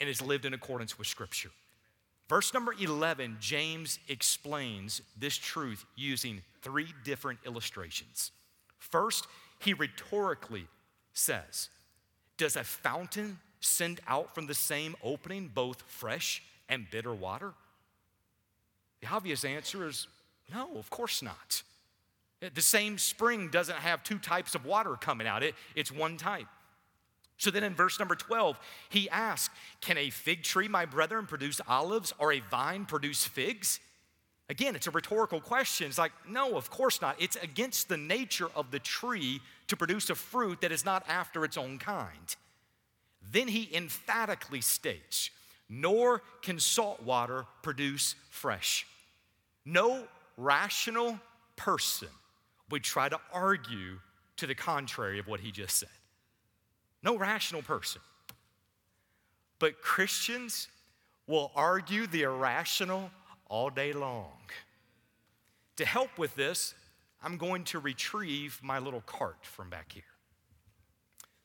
and 0.00 0.08
is 0.08 0.22
lived 0.22 0.46
in 0.46 0.54
accordance 0.54 0.98
with 0.98 1.06
Scripture. 1.06 1.50
Verse 2.30 2.54
number 2.54 2.72
11, 2.80 3.36
James 3.40 3.98
explains 4.08 5.02
this 5.18 5.36
truth 5.36 5.84
using 5.94 6.40
three 6.62 6.88
different 7.04 7.40
illustrations. 7.44 8.32
First, 8.78 9.26
he 9.60 9.74
rhetorically 9.74 10.66
says, 11.12 11.68
Does 12.38 12.56
a 12.56 12.64
fountain 12.64 13.38
send 13.60 14.00
out 14.08 14.34
from 14.34 14.46
the 14.46 14.54
same 14.54 14.96
opening 15.04 15.50
both 15.54 15.82
fresh 15.82 16.42
and 16.70 16.86
bitter 16.90 17.12
water? 17.12 17.52
The 19.02 19.08
obvious 19.08 19.44
answer 19.44 19.86
is 19.86 20.06
no, 20.50 20.78
of 20.78 20.88
course 20.88 21.20
not. 21.20 21.62
The 22.40 22.62
same 22.62 22.98
spring 22.98 23.48
doesn't 23.48 23.78
have 23.78 24.02
two 24.02 24.18
types 24.18 24.54
of 24.54 24.66
water 24.66 24.94
coming 24.94 25.26
out, 25.26 25.42
it, 25.42 25.54
it's 25.74 25.90
one 25.90 26.16
type. 26.16 26.46
So 27.38 27.50
then 27.50 27.64
in 27.64 27.74
verse 27.74 27.98
number 27.98 28.14
12, 28.14 28.58
he 28.88 29.10
asks, 29.10 29.54
Can 29.80 29.98
a 29.98 30.10
fig 30.10 30.42
tree, 30.42 30.68
my 30.68 30.86
brethren, 30.86 31.26
produce 31.26 31.60
olives 31.68 32.12
or 32.18 32.32
a 32.32 32.40
vine 32.40 32.86
produce 32.86 33.24
figs? 33.24 33.80
Again, 34.48 34.76
it's 34.76 34.86
a 34.86 34.90
rhetorical 34.90 35.40
question. 35.40 35.88
It's 35.88 35.98
like, 35.98 36.12
no, 36.28 36.56
of 36.56 36.70
course 36.70 37.02
not. 37.02 37.16
It's 37.18 37.36
against 37.36 37.88
the 37.88 37.96
nature 37.96 38.48
of 38.54 38.70
the 38.70 38.78
tree 38.78 39.40
to 39.66 39.76
produce 39.76 40.08
a 40.08 40.14
fruit 40.14 40.60
that 40.60 40.72
is 40.72 40.84
not 40.84 41.04
after 41.08 41.44
its 41.44 41.58
own 41.58 41.78
kind. 41.78 42.36
Then 43.28 43.48
he 43.48 43.68
emphatically 43.74 44.60
states, 44.60 45.30
Nor 45.68 46.22
can 46.42 46.60
salt 46.60 47.02
water 47.02 47.44
produce 47.62 48.14
fresh. 48.30 48.86
No 49.64 50.04
rational 50.36 51.18
person 51.56 52.08
would 52.70 52.82
try 52.82 53.08
to 53.08 53.20
argue 53.32 53.98
to 54.36 54.46
the 54.46 54.54
contrary 54.54 55.18
of 55.18 55.26
what 55.26 55.40
he 55.40 55.50
just 55.50 55.76
said. 55.76 55.88
No 57.02 57.16
rational 57.16 57.62
person. 57.62 58.00
But 59.58 59.80
Christians 59.80 60.68
will 61.26 61.52
argue 61.54 62.06
the 62.06 62.22
irrational 62.22 63.10
all 63.48 63.70
day 63.70 63.92
long. 63.92 64.32
To 65.76 65.84
help 65.84 66.18
with 66.18 66.34
this, 66.36 66.74
I'm 67.22 67.36
going 67.36 67.64
to 67.64 67.78
retrieve 67.78 68.60
my 68.62 68.78
little 68.78 69.02
cart 69.02 69.38
from 69.42 69.70
back 69.70 69.92
here. 69.92 70.02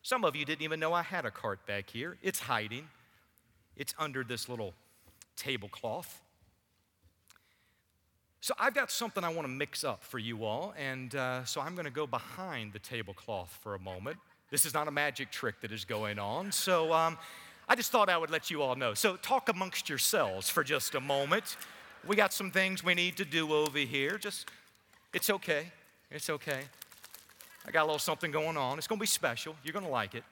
Some 0.01 0.25
of 0.25 0.36
you 0.36 0.45
didn't 0.45 0.63
even 0.63 0.79
know 0.79 0.93
I 0.93 1.03
had 1.03 1.25
a 1.25 1.31
cart 1.31 1.65
back 1.65 1.89
here. 1.89 2.17
It's 2.21 2.39
hiding, 2.39 2.88
it's 3.75 3.93
under 3.97 4.23
this 4.23 4.49
little 4.49 4.73
tablecloth. 5.36 6.21
So 8.43 8.56
I've 8.58 8.73
got 8.73 8.89
something 8.89 9.23
I 9.23 9.30
want 9.30 9.47
to 9.47 9.54
mix 9.54 9.84
up 9.84 10.04
for 10.04 10.17
you 10.17 10.45
all, 10.45 10.73
and 10.75 11.13
uh, 11.13 11.45
so 11.45 11.62
I'm 11.62 11.75
going 11.75 11.86
to 11.86 11.91
go 11.91 12.08
behind 12.08 12.73
the 12.73 12.80
tablecloth 12.80 13.56
for 13.62 13.75
a 13.75 13.80
moment. 13.80 14.17
This 14.49 14.65
is 14.65 14.73
not 14.73 14.88
a 14.88 14.91
magic 14.91 15.30
trick 15.30 15.62
that 15.62 15.71
is 15.71 15.86
going 15.86 16.17
on, 16.17 16.51
so 16.51 16.91
um, 16.91 17.19
I 17.69 17.75
just 17.75 17.91
thought 17.91 18.10
I 18.10 18.17
would 18.17 18.32
let 18.32 18.49
you 18.49 18.63
all 18.63 18.75
know. 18.75 18.95
So 18.95 19.15
talk 19.15 19.47
amongst 19.49 19.89
yourselves 19.89 20.49
for 20.49 20.63
just 20.63 20.95
a 20.95 20.99
moment. 20.99 21.56
We 22.08 22.15
got 22.15 22.34
some 22.34 22.49
things 22.49 22.84
we 22.84 22.95
need 22.95 23.15
to 23.17 23.25
do 23.25 23.54
over 23.54 23.77
here. 23.77 24.17
Just, 24.17 24.49
it's 25.13 25.30
okay. 25.30 25.67
It's 26.10 26.32
okay. 26.32 26.62
I 27.67 27.69
got 27.69 27.84
a 27.84 27.86
little 27.86 27.99
something 27.99 28.32
going 28.32 28.58
on. 28.58 28.80
It's 28.80 28.88
going 28.88 28.97
to 28.97 29.04
be 29.04 29.08
special. 29.08 29.56
You're 29.63 29.73
going 29.73 29.86
to 29.86 29.91
like 29.91 30.15
it. 30.15 30.23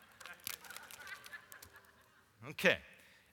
Okay. 2.49 2.79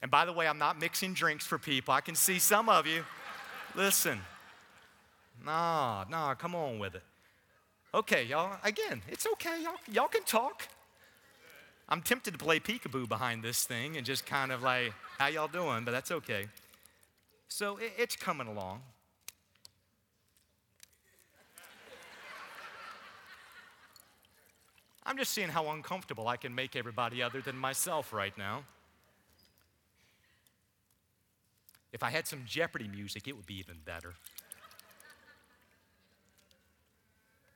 And 0.02 0.10
by 0.10 0.26
the 0.26 0.34
way, 0.34 0.46
I'm 0.46 0.58
not 0.58 0.78
mixing 0.78 1.14
drinks 1.14 1.46
for 1.46 1.56
people. 1.56 1.94
I 1.94 2.02
can 2.02 2.14
see 2.14 2.38
some 2.38 2.68
of 2.68 2.86
you. 2.86 3.04
Listen. 3.74 4.20
Nah, 5.44 6.04
nah, 6.08 6.34
come 6.34 6.54
on 6.54 6.78
with 6.78 6.94
it. 6.94 7.02
Okay, 7.94 8.24
y'all, 8.24 8.58
again, 8.64 9.02
it's 9.08 9.26
okay. 9.34 9.62
Y'all, 9.62 9.76
y'all 9.90 10.08
can 10.08 10.22
talk. 10.24 10.68
I'm 11.88 12.02
tempted 12.02 12.32
to 12.32 12.38
play 12.38 12.58
peekaboo 12.58 13.08
behind 13.08 13.42
this 13.42 13.64
thing 13.64 13.96
and 13.96 14.04
just 14.04 14.26
kind 14.26 14.50
of 14.50 14.62
like, 14.62 14.92
how 15.18 15.28
y'all 15.28 15.48
doing? 15.48 15.84
But 15.84 15.92
that's 15.92 16.10
okay. 16.10 16.46
So 17.48 17.76
it, 17.76 17.92
it's 17.96 18.16
coming 18.16 18.48
along. 18.48 18.82
I'm 25.06 25.16
just 25.16 25.32
seeing 25.32 25.48
how 25.48 25.70
uncomfortable 25.70 26.26
I 26.26 26.36
can 26.36 26.52
make 26.52 26.74
everybody 26.74 27.22
other 27.22 27.40
than 27.40 27.56
myself 27.56 28.12
right 28.12 28.36
now. 28.36 28.64
If 31.92 32.02
I 32.02 32.10
had 32.10 32.26
some 32.26 32.42
Jeopardy 32.44 32.88
music, 32.88 33.28
it 33.28 33.36
would 33.36 33.46
be 33.46 33.54
even 33.54 33.76
better. 33.84 34.14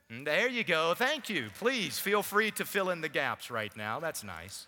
there 0.11 0.49
you 0.49 0.63
go. 0.63 0.93
Thank 0.93 1.29
you. 1.29 1.49
Please 1.57 1.97
feel 1.97 2.21
free 2.21 2.51
to 2.51 2.65
fill 2.65 2.89
in 2.89 3.01
the 3.01 3.09
gaps 3.09 3.49
right 3.49 3.75
now. 3.77 3.99
That's 3.99 4.23
nice. 4.23 4.67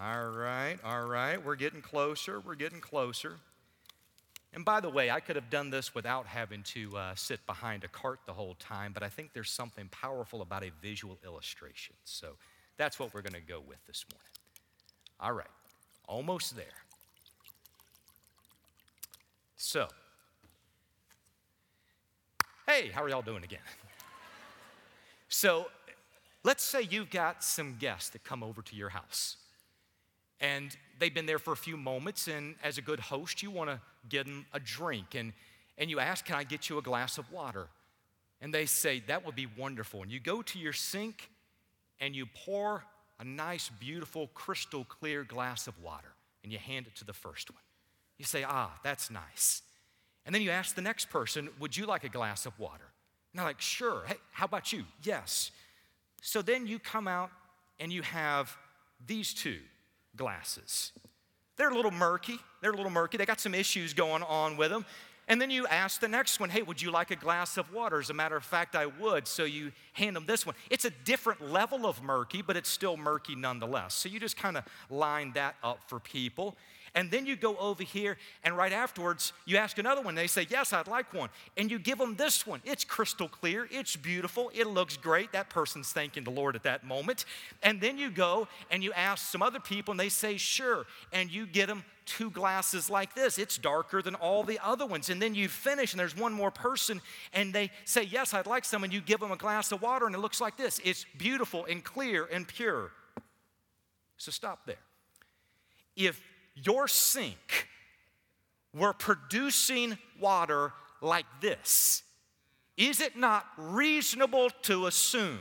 All 0.00 0.28
right, 0.28 0.76
all 0.84 1.04
right. 1.06 1.44
We're 1.44 1.56
getting 1.56 1.82
closer. 1.82 2.40
We're 2.40 2.54
getting 2.56 2.80
closer. 2.80 3.36
And 4.52 4.64
by 4.64 4.80
the 4.80 4.88
way, 4.88 5.10
I 5.10 5.18
could 5.18 5.34
have 5.34 5.50
done 5.50 5.70
this 5.70 5.94
without 5.94 6.26
having 6.26 6.62
to 6.62 6.96
uh, 6.96 7.14
sit 7.16 7.44
behind 7.46 7.82
a 7.82 7.88
cart 7.88 8.20
the 8.24 8.32
whole 8.32 8.54
time, 8.54 8.92
but 8.92 9.02
I 9.02 9.08
think 9.08 9.32
there's 9.32 9.50
something 9.50 9.88
powerful 9.90 10.42
about 10.42 10.62
a 10.62 10.70
visual 10.80 11.18
illustration. 11.24 11.96
So 12.04 12.34
that's 12.76 12.98
what 12.98 13.12
we're 13.12 13.22
going 13.22 13.34
to 13.34 13.40
go 13.40 13.60
with 13.60 13.84
this 13.86 14.04
morning. 14.12 14.28
All 15.18 15.32
right, 15.32 15.46
almost 16.06 16.54
there. 16.54 16.66
So, 19.56 19.88
hey, 22.66 22.90
how 22.92 23.02
are 23.02 23.08
y'all 23.08 23.22
doing 23.22 23.44
again? 23.44 23.60
so, 25.28 25.66
let's 26.42 26.62
say 26.62 26.82
you've 26.82 27.10
got 27.10 27.42
some 27.44 27.76
guests 27.78 28.10
that 28.10 28.24
come 28.24 28.42
over 28.42 28.62
to 28.62 28.76
your 28.76 28.90
house 28.90 29.36
and 30.40 30.76
they've 30.98 31.14
been 31.14 31.26
there 31.26 31.38
for 31.38 31.52
a 31.52 31.56
few 31.56 31.76
moments 31.76 32.28
and 32.28 32.54
as 32.62 32.78
a 32.78 32.82
good 32.82 33.00
host 33.00 33.42
you 33.42 33.50
want 33.50 33.70
to 33.70 33.80
give 34.08 34.26
them 34.26 34.44
a 34.52 34.60
drink 34.60 35.14
and, 35.14 35.32
and 35.78 35.88
you 35.88 35.98
ask 35.98 36.24
can 36.24 36.36
i 36.36 36.44
get 36.44 36.68
you 36.68 36.78
a 36.78 36.82
glass 36.82 37.18
of 37.18 37.30
water? 37.32 37.68
And 38.40 38.52
they 38.52 38.66
say 38.66 39.02
that 39.06 39.24
would 39.24 39.34
be 39.34 39.46
wonderful. 39.56 40.02
And 40.02 40.12
you 40.12 40.20
go 40.20 40.42
to 40.42 40.58
your 40.58 40.74
sink 40.74 41.30
and 41.98 42.14
you 42.14 42.26
pour 42.26 42.84
a 43.18 43.24
nice 43.24 43.70
beautiful 43.80 44.28
crystal 44.34 44.84
clear 44.84 45.24
glass 45.24 45.66
of 45.66 45.80
water 45.82 46.12
and 46.42 46.52
you 46.52 46.58
hand 46.58 46.86
it 46.86 46.94
to 46.96 47.04
the 47.04 47.14
first 47.14 47.50
one. 47.50 47.62
You 48.18 48.24
say 48.24 48.44
ah 48.46 48.72
that's 48.82 49.10
nice 49.10 49.62
and 50.26 50.34
then 50.34 50.42
you 50.42 50.50
ask 50.50 50.74
the 50.74 50.82
next 50.82 51.10
person 51.10 51.48
would 51.58 51.76
you 51.76 51.86
like 51.86 52.04
a 52.04 52.08
glass 52.08 52.46
of 52.46 52.58
water 52.58 52.84
and 53.32 53.38
they're 53.38 53.46
like 53.46 53.60
sure 53.60 54.02
hey 54.06 54.16
how 54.32 54.44
about 54.44 54.72
you 54.72 54.84
yes 55.02 55.50
so 56.22 56.40
then 56.40 56.66
you 56.66 56.78
come 56.78 57.06
out 57.06 57.30
and 57.78 57.92
you 57.92 58.00
have 58.00 58.56
these 59.06 59.34
two 59.34 59.58
glasses. 60.16 60.92
They're 61.56 61.70
a 61.70 61.74
little 61.74 61.90
murky. 61.90 62.38
They're 62.60 62.72
a 62.72 62.76
little 62.76 62.90
murky. 62.90 63.16
They 63.16 63.26
got 63.26 63.40
some 63.40 63.54
issues 63.54 63.94
going 63.94 64.22
on 64.22 64.56
with 64.56 64.70
them. 64.70 64.84
And 65.28 65.40
then 65.40 65.50
you 65.50 65.66
ask 65.66 66.00
the 66.00 66.08
next 66.08 66.38
one, 66.40 66.50
hey, 66.50 66.62
would 66.62 66.82
you 66.82 66.90
like 66.90 67.10
a 67.10 67.16
glass 67.16 67.56
of 67.56 67.72
water? 67.72 67.98
As 67.98 68.10
a 68.10 68.14
matter 68.14 68.36
of 68.36 68.44
fact, 68.44 68.74
I 68.74 68.86
would. 68.86 69.26
So 69.26 69.44
you 69.44 69.72
hand 69.94 70.16
them 70.16 70.26
this 70.26 70.44
one. 70.44 70.54
It's 70.70 70.84
a 70.84 70.90
different 71.04 71.50
level 71.50 71.86
of 71.86 72.02
murky, 72.02 72.42
but 72.42 72.56
it's 72.56 72.68
still 72.68 72.96
murky 72.96 73.34
nonetheless. 73.34 73.94
So 73.94 74.08
you 74.08 74.20
just 74.20 74.36
kind 74.36 74.56
of 74.56 74.64
line 74.90 75.32
that 75.34 75.56
up 75.62 75.80
for 75.86 75.98
people. 75.98 76.56
And 76.94 77.10
then 77.10 77.26
you 77.26 77.34
go 77.34 77.56
over 77.56 77.82
here, 77.82 78.16
and 78.44 78.56
right 78.56 78.72
afterwards, 78.72 79.32
you 79.46 79.56
ask 79.56 79.78
another 79.78 80.00
one. 80.00 80.14
They 80.14 80.28
say, 80.28 80.46
Yes, 80.48 80.72
I'd 80.72 80.86
like 80.86 81.12
one. 81.12 81.28
And 81.56 81.68
you 81.70 81.80
give 81.80 81.98
them 81.98 82.14
this 82.14 82.46
one. 82.46 82.60
It's 82.64 82.84
crystal 82.84 83.28
clear, 83.28 83.66
it's 83.70 83.96
beautiful, 83.96 84.50
it 84.54 84.68
looks 84.68 84.96
great. 84.96 85.32
That 85.32 85.50
person's 85.50 85.92
thanking 85.92 86.22
the 86.22 86.30
Lord 86.30 86.54
at 86.54 86.62
that 86.62 86.84
moment. 86.84 87.24
And 87.64 87.80
then 87.80 87.98
you 87.98 88.10
go 88.10 88.46
and 88.70 88.84
you 88.84 88.92
ask 88.92 89.26
some 89.26 89.42
other 89.42 89.58
people, 89.58 89.92
and 89.92 89.98
they 89.98 90.08
say, 90.08 90.36
Sure. 90.36 90.86
And 91.12 91.32
you 91.32 91.46
get 91.46 91.66
them 91.66 91.84
two 92.06 92.30
glasses 92.30 92.88
like 92.88 93.14
this. 93.14 93.38
It's 93.38 93.58
darker 93.58 94.00
than 94.00 94.14
all 94.14 94.44
the 94.44 94.60
other 94.62 94.86
ones. 94.86 95.10
And 95.10 95.20
then 95.20 95.34
you 95.34 95.48
finish, 95.48 95.92
and 95.92 95.98
there's 95.98 96.16
one 96.16 96.32
more 96.32 96.50
person, 96.52 97.00
and 97.32 97.52
they 97.52 97.70
say, 97.84 98.04
Yes, 98.04 98.32
I'd 98.32 98.46
like 98.46 98.64
some. 98.64 98.84
And 98.84 98.92
you 98.92 99.00
give 99.00 99.18
them 99.18 99.32
a 99.32 99.36
glass 99.36 99.72
of 99.72 99.82
water, 99.82 100.06
and 100.06 100.14
it 100.14 100.18
looks 100.18 100.40
like 100.40 100.56
this. 100.56 100.80
It's 100.84 101.06
beautiful 101.18 101.64
and 101.64 101.82
clear 101.82 102.28
and 102.30 102.46
pure. 102.46 102.92
So 104.16 104.30
stop 104.30 104.64
there. 104.64 104.76
If 105.96 106.20
your 106.54 106.88
sink 106.88 107.68
were 108.72 108.92
producing 108.92 109.98
water 110.20 110.72
like 111.00 111.26
this, 111.40 112.02
is 112.76 113.00
it 113.00 113.16
not 113.16 113.46
reasonable 113.56 114.50
to 114.62 114.86
assume 114.86 115.38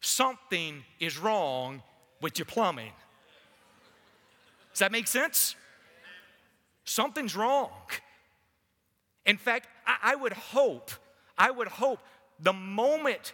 something 0.00 0.84
is 0.98 1.18
wrong 1.18 1.82
with 2.20 2.38
your 2.38 2.46
plumbing? 2.46 2.92
Does 4.72 4.80
that 4.80 4.92
make 4.92 5.08
sense? 5.08 5.56
Something's 6.84 7.34
wrong. 7.34 7.70
In 9.26 9.36
fact, 9.36 9.68
I, 9.86 10.12
I 10.12 10.14
would 10.16 10.32
hope, 10.32 10.90
I 11.36 11.50
would 11.50 11.68
hope 11.68 12.00
the 12.38 12.52
moment 12.52 13.32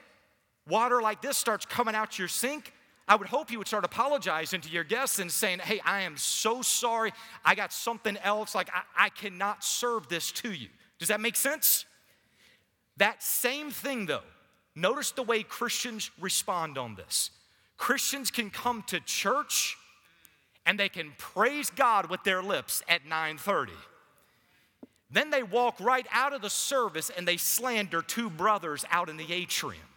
water 0.69 1.01
like 1.01 1.23
this 1.23 1.37
starts 1.37 1.65
coming 1.65 1.95
out 1.95 2.19
your 2.19 2.29
sink, 2.29 2.73
I 3.09 3.15
would 3.17 3.29
hope 3.29 3.51
you 3.51 3.59
would 3.59 3.69
start 3.69 3.85
apologizing 3.85 4.63
to 4.63 4.69
your 4.69 4.85
guests 4.85 5.19
and 5.19 5.31
saying, 5.31 5.61
Hey, 5.61 5.81
I 5.85 6.03
am 6.03 6.17
so 6.17 6.63
sorry. 6.63 7.13
I 7.45 7.55
got 7.55 7.73
something 7.73 8.17
else. 8.19 8.55
Like, 8.55 8.69
I, 8.73 9.07
I 9.07 9.09
cannot 9.11 9.63
serve 9.63 10.09
this 10.09 10.33
to 10.33 10.53
you. 10.53 10.69
Does 10.99 11.09
that 11.09 11.21
make 11.21 11.37
sense? 11.37 11.85
That 12.97 13.23
same 13.23 13.71
thing, 13.71 14.07
though, 14.07 14.23
Notice 14.77 15.11
the 15.13 15.23
way 15.23 15.43
Christians 15.43 16.11
respond 16.21 16.77
on 16.77 16.95
this. 16.95 17.31
Christians 17.79 18.31
can 18.31 18.51
come 18.51 18.85
to 18.89 19.01
church 19.01 19.77
and 20.67 20.79
they 20.79 20.91
can 20.91 21.15
praise 21.17 21.71
God 21.71 22.11
with 22.11 22.23
their 22.25 22.43
lips 22.43 22.83
at 22.87 23.07
9:30. 23.07 23.73
Then 25.09 25.31
they 25.31 25.43
walk 25.43 25.81
right 25.81 26.07
out 26.11 26.35
of 26.35 26.43
the 26.43 26.51
service 26.51 27.11
and 27.11 27.27
they 27.27 27.39
slander 27.39 28.03
two 28.03 28.29
brothers 28.29 28.85
out 28.91 29.09
in 29.09 29.17
the 29.17 29.33
atrium. 29.33 29.89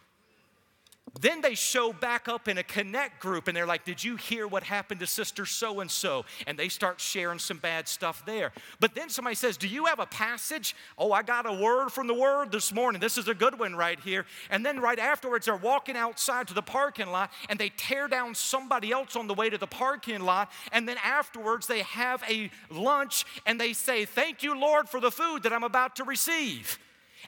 Then 1.18 1.40
they 1.40 1.54
show 1.54 1.92
back 1.92 2.28
up 2.28 2.46
in 2.46 2.58
a 2.58 2.62
connect 2.62 3.20
group 3.20 3.48
and 3.48 3.56
they're 3.56 3.66
like, 3.66 3.84
Did 3.84 4.02
you 4.02 4.16
hear 4.16 4.46
what 4.46 4.62
happened 4.62 5.00
to 5.00 5.06
sister 5.06 5.44
so 5.44 5.80
and 5.80 5.90
so? 5.90 6.24
And 6.46 6.58
they 6.58 6.68
start 6.68 7.00
sharing 7.00 7.38
some 7.38 7.58
bad 7.58 7.88
stuff 7.88 8.24
there. 8.24 8.52
But 8.78 8.94
then 8.94 9.08
somebody 9.08 9.34
says, 9.34 9.56
Do 9.56 9.66
you 9.66 9.86
have 9.86 9.98
a 9.98 10.06
passage? 10.06 10.76
Oh, 10.96 11.12
I 11.12 11.22
got 11.22 11.46
a 11.46 11.52
word 11.52 11.90
from 11.90 12.06
the 12.06 12.14
word 12.14 12.52
this 12.52 12.72
morning. 12.72 13.00
This 13.00 13.18
is 13.18 13.26
a 13.28 13.34
good 13.34 13.58
one 13.58 13.74
right 13.74 13.98
here. 13.98 14.24
And 14.50 14.64
then 14.64 14.78
right 14.78 14.98
afterwards, 14.98 15.46
they're 15.46 15.56
walking 15.56 15.96
outside 15.96 16.46
to 16.48 16.54
the 16.54 16.62
parking 16.62 17.08
lot 17.08 17.32
and 17.48 17.58
they 17.58 17.70
tear 17.70 18.06
down 18.06 18.34
somebody 18.34 18.92
else 18.92 19.16
on 19.16 19.26
the 19.26 19.34
way 19.34 19.50
to 19.50 19.58
the 19.58 19.66
parking 19.66 20.20
lot. 20.20 20.50
And 20.70 20.88
then 20.88 20.96
afterwards, 21.02 21.66
they 21.66 21.80
have 21.82 22.22
a 22.28 22.50
lunch 22.70 23.24
and 23.46 23.60
they 23.60 23.72
say, 23.72 24.04
Thank 24.04 24.42
you, 24.42 24.58
Lord, 24.58 24.88
for 24.88 25.00
the 25.00 25.10
food 25.10 25.42
that 25.42 25.52
I'm 25.52 25.64
about 25.64 25.96
to 25.96 26.04
receive. 26.04 26.78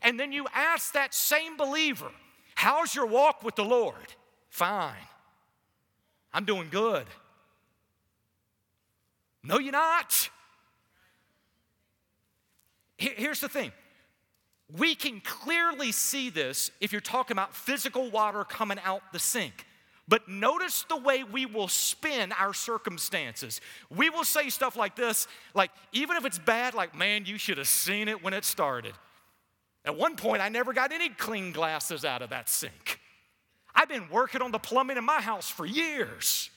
And 0.03 0.19
then 0.19 0.33
you 0.33 0.47
ask 0.55 0.93
that 0.93 1.15
same 1.15 1.57
believer, 1.57 2.11
How's 2.63 2.95
your 2.95 3.07
walk 3.07 3.43
with 3.43 3.57
the 3.57 3.65
Lord? 3.65 3.97
Fine. 4.49 4.95
I'm 6.33 6.45
doing 6.45 6.69
good. 6.71 7.07
No, 9.43 9.59
you're 9.59 9.73
not. 9.73 10.31
Here's 12.97 13.41
the 13.41 13.49
thing 13.49 13.73
we 14.79 14.95
can 14.95 15.21
clearly 15.23 15.91
see 15.91 16.31
this 16.31 16.71
if 16.81 16.93
you're 16.93 17.01
talking 17.01 17.35
about 17.35 17.53
physical 17.53 18.09
water 18.13 18.45
coming 18.45 18.79
out 18.85 19.03
the 19.13 19.19
sink. 19.19 19.67
But 20.07 20.29
notice 20.29 20.85
the 20.89 20.97
way 20.97 21.25
we 21.25 21.47
will 21.47 21.67
spin 21.67 22.31
our 22.31 22.55
circumstances. 22.55 23.61
We 23.91 24.09
will 24.09 24.23
say 24.23 24.51
stuff 24.51 24.77
like 24.77 24.95
this, 24.95 25.27
like, 25.53 25.73
even 25.91 26.17
if 26.17 26.25
it's 26.25 26.39
bad, 26.39 26.75
like, 26.75 26.97
man, 26.97 27.25
you 27.25 27.39
should 27.39 27.59
have 27.59 27.67
seen 27.67 28.07
it 28.07 28.23
when 28.23 28.35
it 28.35 28.45
started. 28.45 28.95
At 29.85 29.97
one 29.97 30.17
point, 30.17 30.43
I 30.43 30.49
never 30.49 30.73
got 30.73 30.93
any 30.93 31.09
clean 31.09 31.53
glasses 31.53 32.05
out 32.05 32.23
of 32.23 32.31
that 32.31 32.49
sink. 32.49 33.01
I've 33.75 33.89
been 33.89 34.09
working 34.11 34.43
on 34.43 34.53
the 34.53 34.59
plumbing 34.59 34.97
in 34.97 35.05
my 35.05 35.21
house 35.21 35.49
for 35.49 35.67
years. 35.67 36.51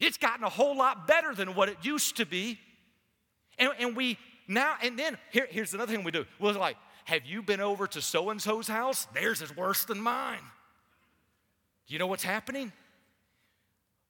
It's 0.00 0.16
gotten 0.16 0.44
a 0.44 0.48
whole 0.48 0.76
lot 0.76 1.06
better 1.06 1.34
than 1.34 1.54
what 1.54 1.68
it 1.68 1.78
used 1.82 2.16
to 2.16 2.26
be. 2.26 2.58
And, 3.58 3.70
and 3.78 3.96
we 3.96 4.18
now, 4.48 4.76
and 4.82 4.98
then 4.98 5.18
here, 5.30 5.48
here's 5.50 5.74
another 5.74 5.92
thing 5.92 6.04
we 6.04 6.12
do. 6.12 6.24
We're 6.38 6.52
like, 6.52 6.76
have 7.04 7.24
you 7.26 7.42
been 7.42 7.60
over 7.60 7.86
to 7.88 8.00
so 8.00 8.30
and 8.30 8.40
so's 8.40 8.68
house? 8.68 9.06
Theirs 9.14 9.42
is 9.42 9.56
worse 9.56 9.84
than 9.84 10.00
mine. 10.00 10.42
You 11.88 11.98
know 11.98 12.06
what's 12.06 12.24
happening? 12.24 12.72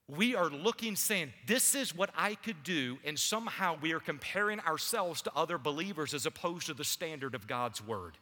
We 0.07 0.35
are 0.35 0.49
looking, 0.49 0.95
saying, 0.95 1.33
This 1.45 1.75
is 1.75 1.95
what 1.95 2.09
I 2.15 2.35
could 2.35 2.63
do, 2.63 2.97
and 3.03 3.19
somehow 3.19 3.77
we 3.79 3.91
are 3.93 3.99
comparing 3.99 4.59
ourselves 4.61 5.21
to 5.23 5.31
other 5.35 5.57
believers 5.57 6.13
as 6.13 6.25
opposed 6.25 6.67
to 6.67 6.73
the 6.73 6.83
standard 6.83 7.35
of 7.35 7.45
God's 7.45 7.85
word. 7.85 8.17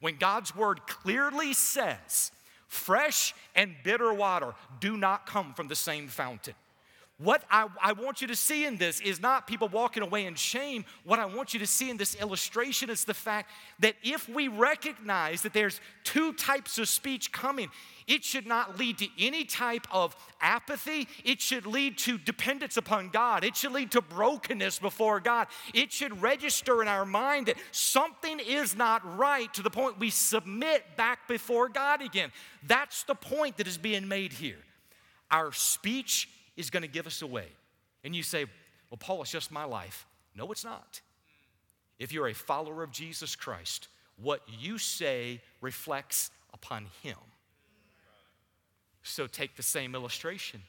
When 0.00 0.16
God's 0.16 0.54
word 0.54 0.86
clearly 0.86 1.52
says, 1.52 2.30
fresh 2.68 3.34
and 3.54 3.74
bitter 3.84 4.12
water 4.12 4.54
do 4.80 4.96
not 4.96 5.26
come 5.26 5.54
from 5.54 5.68
the 5.68 5.76
same 5.76 6.08
fountain. 6.08 6.54
What 7.18 7.44
I, 7.50 7.66
I, 7.80 7.92
want 7.92 8.20
you 8.20 8.26
to 8.26 8.36
see 8.36 8.66
in 8.66 8.76
this 8.76 9.00
is 9.00 9.22
not 9.22 9.46
people 9.46 9.68
walking 9.68 10.02
away 10.02 10.26
in 10.26 10.34
shame. 10.34 10.84
What 11.02 11.18
I 11.18 11.24
want 11.24 11.54
you 11.54 11.60
to 11.60 11.66
see 11.66 11.88
in 11.88 11.96
this 11.96 12.14
illustration 12.14 12.90
is 12.90 13.04
the 13.04 13.14
fact 13.14 13.50
that 13.78 13.94
if 14.02 14.28
we 14.28 14.48
recognize 14.48 15.40
that 15.40 15.54
there's 15.54 15.80
two 16.04 16.34
types 16.34 16.76
of 16.76 16.90
speech 16.90 17.32
coming, 17.32 17.70
it 18.06 18.22
should 18.22 18.46
not 18.46 18.78
lead 18.78 18.98
to 18.98 19.08
any 19.18 19.44
type 19.44 19.86
of 19.90 20.14
apathy. 20.42 21.08
It 21.24 21.40
should 21.40 21.64
lead 21.64 21.96
to 21.98 22.18
dependence 22.18 22.76
upon 22.76 23.08
God. 23.08 23.44
It 23.44 23.56
should 23.56 23.72
lead 23.72 23.92
to 23.92 24.02
brokenness 24.02 24.78
before 24.78 25.18
God. 25.18 25.46
It 25.72 25.92
should 25.92 26.20
register 26.20 26.82
in 26.82 26.88
our 26.88 27.06
mind 27.06 27.46
that 27.46 27.56
something 27.72 28.40
is 28.40 28.76
not 28.76 29.16
right 29.16 29.52
to 29.54 29.62
the 29.62 29.70
point 29.70 29.98
we 29.98 30.10
submit 30.10 30.84
back 30.98 31.26
before 31.28 31.70
God 31.70 32.02
again. 32.02 32.30
That's 32.66 33.04
the 33.04 33.14
point 33.14 33.56
that 33.56 33.66
is 33.66 33.78
being 33.78 34.06
made 34.06 34.34
here. 34.34 34.58
Our 35.30 35.52
speech 35.52 36.28
is 36.56 36.70
going 36.70 36.82
to 36.82 36.88
give 36.88 37.06
us 37.06 37.22
away. 37.22 37.48
And 38.04 38.14
you 38.14 38.22
say, 38.22 38.46
well, 38.90 38.98
Paul, 38.98 39.22
it's 39.22 39.30
just 39.30 39.50
my 39.50 39.64
life. 39.64 40.06
No, 40.34 40.50
it's 40.52 40.64
not. 40.64 41.00
If 41.98 42.12
you're 42.12 42.28
a 42.28 42.34
follower 42.34 42.82
of 42.82 42.90
Jesus 42.90 43.34
Christ, 43.34 43.88
what 44.16 44.42
you 44.58 44.78
say 44.78 45.40
reflects 45.60 46.30
upon 46.52 46.86
Him. 47.02 47.16
So 49.02 49.26
take 49.26 49.56
the 49.56 49.62
same 49.62 49.94
illustration. 49.94 50.62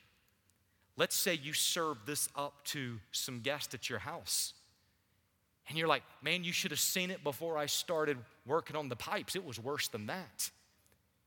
Let's 0.96 1.16
say 1.16 1.34
you 1.36 1.54
serve 1.54 1.98
this 2.06 2.30
up 2.36 2.64
to 2.66 3.00
some 3.12 3.40
guests 3.40 3.74
at 3.74 3.90
your 3.90 4.00
house. 4.00 4.54
And 5.70 5.78
you're 5.78 5.88
like, 5.88 6.04
man, 6.22 6.44
you 6.44 6.54
should 6.54 6.72
have 6.72 6.80
seen 6.80 7.12
it 7.12 7.24
before 7.24 7.58
I 7.58 7.66
started 7.66 8.18
working 8.46 8.76
on 8.76 8.90
the 8.90 8.96
pipes. 8.96 9.36
It 9.36 9.46
was 9.46 9.60
worse 9.60 9.88
than 9.88 10.08
that. 10.08 10.50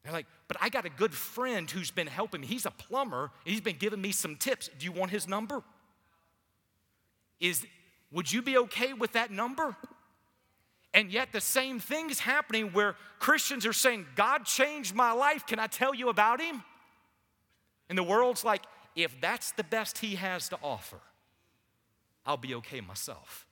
They're 0.03 0.13
like, 0.13 0.27
but 0.49 0.57
I 0.61 0.69
got 0.69 0.87
a 0.87 0.91
good 0.91 1.15
friend 1.15 1.71
who's 1.71 1.91
been 1.91 2.07
helping 2.07 2.41
me. 2.41 2.47
He's 2.47 2.67
a 2.67 2.71
plumber. 2.71 3.31
He's 3.45 3.61
been 3.61 3.77
giving 3.77 4.01
me 4.01 4.13
some 4.13 4.37
tips. 4.37 4.71
Do 4.79 4.85
you 4.85 4.93
want 4.93 5.11
his 5.11 5.29
number? 5.29 5.63
Is 7.39 7.67
would 8.13 8.33
you 8.33 8.43
be 8.43 8.59
okay 8.59 8.93
with 8.93 9.13
that 9.13 9.31
number? 9.31 9.77
And 10.93 11.13
yet 11.13 11.33
the 11.33 11.41
same 11.41 11.79
thing 11.79 12.11
is 12.11 12.19
happening 12.19 12.73
where 12.73 12.97
Christians 13.21 13.65
are 13.65 13.73
saying, 13.73 14.07
God 14.17 14.45
changed 14.45 14.95
my 14.95 15.13
life. 15.13 15.47
Can 15.47 15.59
I 15.59 15.69
tell 15.69 15.95
you 15.95 16.09
about 16.09 16.41
him? 16.41 16.65
And 17.89 17.97
the 17.97 18.03
world's 18.03 18.45
like, 18.45 18.63
if 18.97 19.21
that's 19.21 19.53
the 19.53 19.63
best 19.63 19.99
he 19.99 20.17
has 20.17 20.49
to 20.49 20.59
offer, 20.63 20.99
I'll 22.27 22.37
be 22.37 22.55
okay 22.57 22.81
myself. 22.81 23.47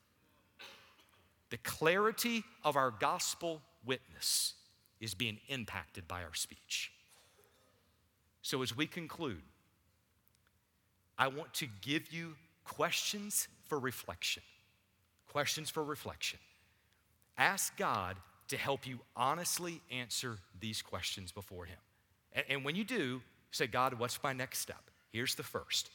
The 1.51 1.59
clarity 1.59 2.43
of 2.65 2.77
our 2.77 2.91
gospel 2.91 3.63
witness 3.85 4.55
is 5.01 5.15
being 5.15 5.39
impacted 5.49 6.09
by 6.09 6.23
our 6.23 6.35
speech. 6.35 6.93
So, 8.43 8.63
as 8.63 8.77
we 8.77 8.87
conclude, 8.87 9.43
I 11.19 11.29
want 11.29 11.53
to 11.55 11.67
give 11.83 12.13
you 12.13 12.35
questions 12.65 13.49
for 13.69 13.79
reflection. 13.79 14.43
Questions 15.31 15.71
for 15.71 15.85
reflection. 15.85 16.39
Ask 17.37 17.77
God 17.77 18.17
to 18.49 18.57
help 18.57 18.87
you 18.87 19.01
honestly 19.15 19.81
answer 19.91 20.39
these 20.59 20.81
questions 20.81 21.33
before 21.33 21.67
Him. 21.67 21.79
And, 22.49 22.65
when 22.65 22.77
you 22.77 22.85
do, 22.85 23.21
Say, 23.51 23.67
God, 23.67 23.95
what's 23.95 24.23
my 24.23 24.33
next 24.33 24.59
step? 24.59 24.91
Here's 25.11 25.35
the 25.35 25.43
first 25.43 25.91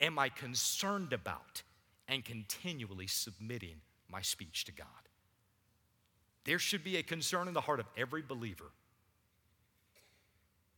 Am 0.00 0.18
I 0.18 0.28
concerned 0.28 1.12
about 1.12 1.62
and 2.08 2.24
continually 2.24 3.06
submitting 3.06 3.80
my 4.10 4.20
speech 4.20 4.64
to 4.66 4.72
God? 4.72 4.86
There 6.44 6.58
should 6.58 6.84
be 6.84 6.96
a 6.96 7.02
concern 7.02 7.48
in 7.48 7.54
the 7.54 7.60
heart 7.60 7.80
of 7.80 7.86
every 7.96 8.22
believer 8.22 8.70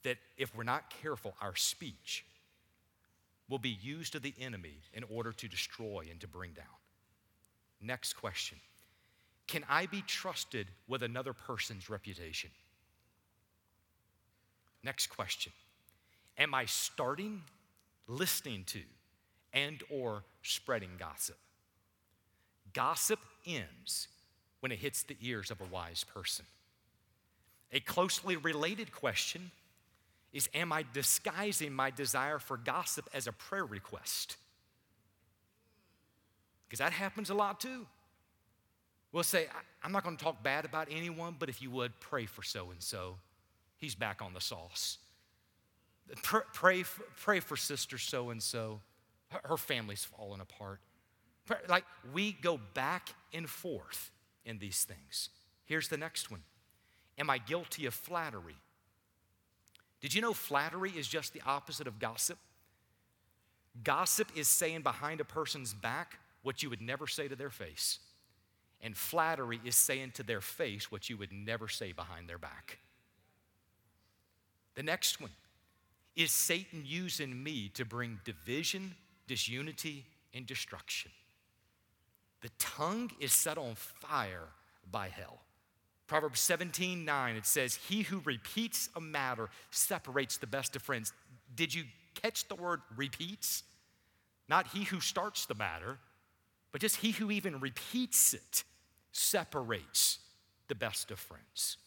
that 0.05 0.19
if 0.37 0.55
we're 0.55 0.63
not 0.63 0.91
careful, 1.03 1.35
our 1.41 1.57
speech 1.57 2.25
will 3.49 3.59
be 3.59 3.77
used 3.83 4.15
of 4.15 4.23
the 4.23 4.35
enemy 4.41 4.79
in 4.93 5.05
order 5.05 5.33
to 5.33 5.49
destroy 5.49 6.07
and 6.11 6.21
to 6.21 6.29
bring 6.29 6.53
down. 6.53 6.65
Next 7.81 8.15
question 8.15 8.59
Can 9.47 9.65
I 9.69 9.87
be 9.87 10.03
trusted 10.03 10.69
with 10.87 11.03
another 11.03 11.33
person's 11.33 11.91
reputation? 11.91 12.51
Next 14.83 15.09
question 15.09 15.53
Am 16.39 16.55
I 16.55 16.67
starting, 16.67 17.43
listening 18.07 18.65
to, 18.69 18.83
and 19.53 19.83
or 19.91 20.23
spreading 20.43 20.91
gossip? 20.99 21.39
Gossip 22.73 23.19
ends 23.45 24.09
when 24.67 24.73
it 24.73 24.81
hits 24.81 25.05
the 25.05 25.17
ears 25.23 25.53
of 25.53 25.61
a 25.61 25.65
wise 25.67 26.03
person. 26.03 26.45
A 27.71 27.79
closely 27.79 28.35
related 28.35 28.91
question 28.91 29.53
is 30.33 30.49
Am 30.55 30.73
I 30.73 30.85
disguising 30.93 31.73
my 31.73 31.93
desire 31.93 32.41
for 32.41 32.57
gossip 32.57 33.09
as 33.15 33.29
a 33.29 33.33
prayer 33.33 33.65
request? 33.65 34.37
Because 36.65 36.81
that 36.81 36.91
happens 36.91 37.31
a 37.31 37.35
lot 37.35 37.61
too. 37.61 37.87
We'll 39.13 39.23
say, 39.23 39.47
I'm 39.85 39.93
not 39.93 40.03
going 40.03 40.17
to 40.17 40.25
talk 40.25 40.43
bad 40.43 40.65
about 40.65 40.89
anyone, 40.91 41.37
but 41.39 41.49
if 41.49 41.63
you 41.63 41.71
would, 41.71 42.01
pray 42.01 42.27
for 42.27 42.43
so 42.43 42.73
and 42.73 42.83
so. 42.83 43.19
He's 43.77 43.95
back 43.95 44.21
on 44.21 44.35
the 44.35 44.41
sauce. 44.41 44.99
Pray, 46.25 46.83
pray 47.21 47.39
for 47.39 47.57
sister 47.57 47.99
so 47.99 48.31
and 48.31 48.43
so. 48.43 48.81
Her 49.45 49.57
family's 49.57 50.05
falling 50.05 50.41
apart. 50.41 50.81
Like 51.69 51.85
we 52.13 52.33
go 52.33 52.59
back 52.75 53.15
and 53.33 53.49
forth 53.49 54.11
in 54.47 54.59
these 54.59 54.85
things. 54.85 55.29
Here's 55.67 55.89
the 55.89 55.99
next 55.99 56.31
one 56.31 56.43
Am 57.19 57.29
I 57.29 57.39
guilty 57.39 57.85
of 57.85 57.93
flattery? 57.93 58.57
Did 60.01 60.15
you 60.15 60.23
know 60.23 60.33
flattery 60.33 60.91
is 60.91 61.09
just 61.09 61.33
the 61.33 61.43
opposite 61.45 61.87
of 61.87 61.99
gossip? 61.99 62.39
Gossip 63.83 64.31
is 64.35 64.49
saying 64.49 64.83
behind 64.83 65.21
a 65.21 65.25
person's 65.25 65.75
back 65.75 66.19
what 66.43 66.63
you 66.63 66.71
would 66.71 66.81
never 66.81 67.07
say 67.07 67.29
to 67.29 67.37
their 67.37 67.51
face. 67.51 67.99
And 68.81 68.97
flattery 68.97 69.61
is 69.65 69.75
saying 69.75 70.13
to 70.13 70.23
their 70.23 70.41
face 70.41 70.93
what 70.93 71.11
you 71.11 71.17
would 71.17 71.33
never 71.33 71.67
say 71.67 71.93
behind 71.93 72.29
their 72.29 72.39
back. 72.39 72.79
The 74.75 74.83
next 74.83 75.21
one 75.21 75.31
is 76.15 76.31
Satan 76.31 76.83
using 76.85 77.43
me 77.43 77.71
to 77.71 77.85
bring 77.85 78.21
division, 78.25 78.95
disunity, 79.27 80.05
and 80.35 80.47
destruction. 80.47 81.11
The 82.47 82.53
tongue 82.61 83.11
is 83.19 83.33
set 83.33 83.59
on 83.59 83.75
fire 83.75 84.47
by 84.89 85.09
hell. 85.09 85.41
Proverbs 86.07 86.39
17 86.39 87.05
9, 87.05 87.35
it 87.35 87.45
says, 87.45 87.75
He 87.75 88.03
who 88.03 88.21
repeats 88.25 88.89
a 88.95 89.01
matter 89.01 89.49
separates 89.73 90.37
the 90.37 90.47
best 90.47 90.77
of 90.77 90.83
friends. 90.83 91.13
Did 91.57 91.75
you 91.75 91.83
catch 92.15 92.47
the 92.47 92.55
word 92.55 92.83
repeats? 92.95 93.65
Not 94.49 94.69
he 94.69 94.85
who 94.85 95.01
starts 95.01 95.47
the 95.47 95.57
matter, 95.57 95.99
but 96.71 96.81
just 96.81 96.99
he 96.99 97.11
who 97.11 97.33
even 97.33 97.59
repeats 97.59 98.33
it 98.33 98.63
separates 99.11 100.21
the 100.69 100.77
best 100.77 101.11
of 101.11 101.19
friends. 101.19 101.79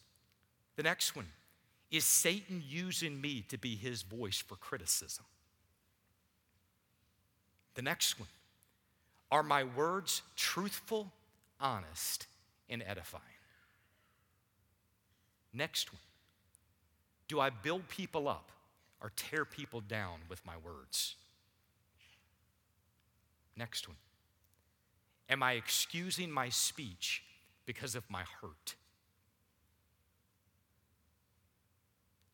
The 0.76 0.84
next 0.84 1.16
one 1.16 1.28
is 1.90 2.04
Satan 2.04 2.62
using 2.68 3.22
me 3.22 3.46
to 3.48 3.58
be 3.58 3.78
his 3.78 4.02
voice 4.02 4.44
for 4.46 4.58
criticism? 4.58 5.24
The 7.76 7.82
next 7.82 8.20
one 8.20 8.28
are 9.32 9.44
my 9.44 9.64
words 9.64 10.22
truthful, 10.36 11.12
honest, 11.60 12.28
and 12.70 12.84
edifying? 12.86 13.24
Next 15.54 15.92
one 15.92 16.00
do 17.28 17.40
I 17.40 17.52
build 17.52 17.88
people 17.88 18.28
up 18.28 18.52
or 19.02 19.12
tear 19.16 19.46
people 19.46 19.82
down 19.82 20.20
with 20.30 20.44
my 20.46 20.56
words? 20.64 21.16
Next 23.56 23.88
one 23.88 23.98
am 25.30 25.44
I 25.44 25.54
excusing 25.54 26.32
my 26.32 26.50
speech 26.50 27.24
because 27.66 27.96
of 27.96 28.04
my 28.10 28.24
hurt? 28.42 28.76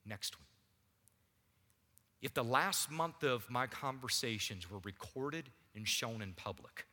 Next 0.05 0.37
one. 0.37 0.45
If 2.21 2.33
the 2.33 2.43
last 2.43 2.89
month 2.89 3.23
of 3.23 3.49
my 3.49 3.67
conversations 3.67 4.69
were 4.69 4.79
recorded 4.83 5.49
and 5.75 5.87
shown 5.87 6.21
in 6.21 6.33
public, 6.33 6.85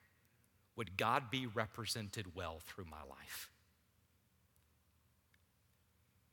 would 0.76 0.96
God 0.96 1.30
be 1.30 1.46
represented 1.46 2.34
well 2.34 2.58
through 2.66 2.86
my 2.86 3.02
life? 3.08 3.50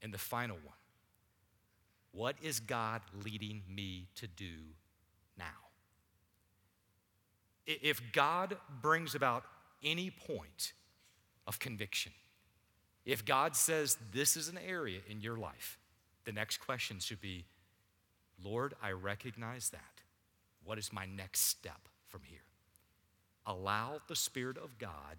And 0.02 0.14
the 0.14 0.18
final 0.18 0.58
one 0.64 0.76
what 2.12 2.36
is 2.42 2.60
God 2.60 3.02
leading 3.24 3.62
me 3.70 4.08
to 4.16 4.28
do 4.28 4.56
now? 5.38 5.46
If 7.68 8.02
God 8.14 8.58
brings 8.82 9.14
about 9.14 9.44
any 9.84 10.10
point 10.10 10.74
of 11.46 11.60
conviction, 11.60 12.12
if 13.06 13.24
God 13.24 13.56
says 13.56 13.98
this 14.12 14.36
is 14.36 14.50
an 14.50 14.58
area 14.58 15.02
in 15.08 15.22
your 15.22 15.38
life, 15.38 15.78
the 16.26 16.32
next 16.32 16.58
question 16.58 17.00
should 17.00 17.22
be 17.22 17.46
Lord, 18.44 18.74
I 18.82 18.92
recognize 18.92 19.70
that. 19.70 19.82
What 20.64 20.78
is 20.78 20.94
my 20.94 21.06
next 21.06 21.42
step 21.42 21.90
from 22.10 22.22
here? 22.26 22.40
Allow 23.46 24.02
the 24.08 24.16
Spirit 24.16 24.58
of 24.58 24.78
God 24.78 25.18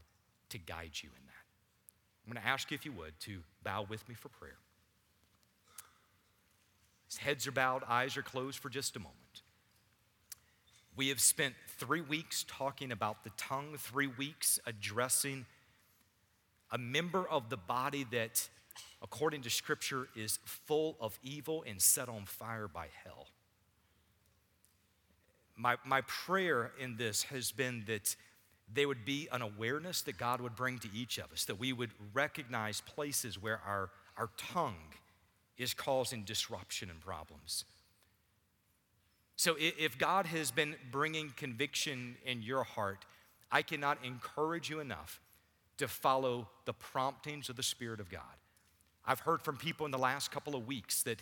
to 0.50 0.58
guide 0.58 0.92
you 1.02 1.08
in 1.08 1.26
that. 1.26 2.26
I'm 2.26 2.32
going 2.32 2.42
to 2.42 2.48
ask 2.48 2.70
you, 2.70 2.74
if 2.74 2.84
you 2.84 2.92
would, 2.92 3.18
to 3.20 3.40
bow 3.64 3.86
with 3.88 4.08
me 4.08 4.14
for 4.14 4.28
prayer. 4.28 4.58
His 7.06 7.16
heads 7.16 7.46
are 7.46 7.52
bowed, 7.52 7.82
eyes 7.88 8.16
are 8.16 8.22
closed 8.22 8.58
for 8.58 8.68
just 8.68 8.94
a 8.94 9.00
moment. 9.00 9.42
We 10.94 11.08
have 11.08 11.20
spent 11.20 11.54
three 11.78 12.02
weeks 12.02 12.44
talking 12.46 12.92
about 12.92 13.24
the 13.24 13.30
tongue, 13.36 13.76
three 13.78 14.06
weeks 14.06 14.60
addressing 14.66 15.46
a 16.70 16.78
member 16.78 17.26
of 17.28 17.48
the 17.48 17.56
body 17.56 18.06
that, 18.12 18.48
according 19.02 19.42
to 19.42 19.50
Scripture, 19.50 20.08
is 20.14 20.38
full 20.44 20.96
of 21.00 21.18
evil 21.22 21.64
and 21.66 21.80
set 21.80 22.08
on 22.08 22.26
fire 22.26 22.68
by 22.68 22.86
hell. 23.02 23.28
My, 25.60 25.76
my 25.84 26.00
prayer 26.02 26.72
in 26.80 26.96
this 26.96 27.24
has 27.24 27.52
been 27.52 27.84
that 27.86 28.16
there 28.72 28.88
would 28.88 29.04
be 29.04 29.28
an 29.30 29.42
awareness 29.42 30.00
that 30.02 30.16
God 30.16 30.40
would 30.40 30.56
bring 30.56 30.78
to 30.78 30.88
each 30.94 31.18
of 31.18 31.30
us, 31.32 31.44
that 31.44 31.60
we 31.60 31.74
would 31.74 31.90
recognize 32.14 32.80
places 32.80 33.40
where 33.40 33.60
our, 33.66 33.90
our 34.16 34.30
tongue 34.38 34.94
is 35.58 35.74
causing 35.74 36.22
disruption 36.22 36.88
and 36.88 36.98
problems. 37.00 37.66
So 39.36 39.56
if 39.58 39.98
God 39.98 40.26
has 40.26 40.50
been 40.50 40.76
bringing 40.90 41.32
conviction 41.36 42.16
in 42.24 42.42
your 42.42 42.64
heart, 42.64 43.04
I 43.52 43.60
cannot 43.60 43.98
encourage 44.02 44.70
you 44.70 44.80
enough 44.80 45.20
to 45.76 45.88
follow 45.88 46.48
the 46.64 46.72
promptings 46.72 47.50
of 47.50 47.56
the 47.56 47.62
Spirit 47.62 48.00
of 48.00 48.10
God. 48.10 48.22
I've 49.04 49.20
heard 49.20 49.42
from 49.42 49.56
people 49.56 49.84
in 49.84 49.92
the 49.92 49.98
last 49.98 50.30
couple 50.30 50.54
of 50.54 50.66
weeks 50.66 51.02
that 51.02 51.20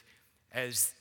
as 0.53 0.93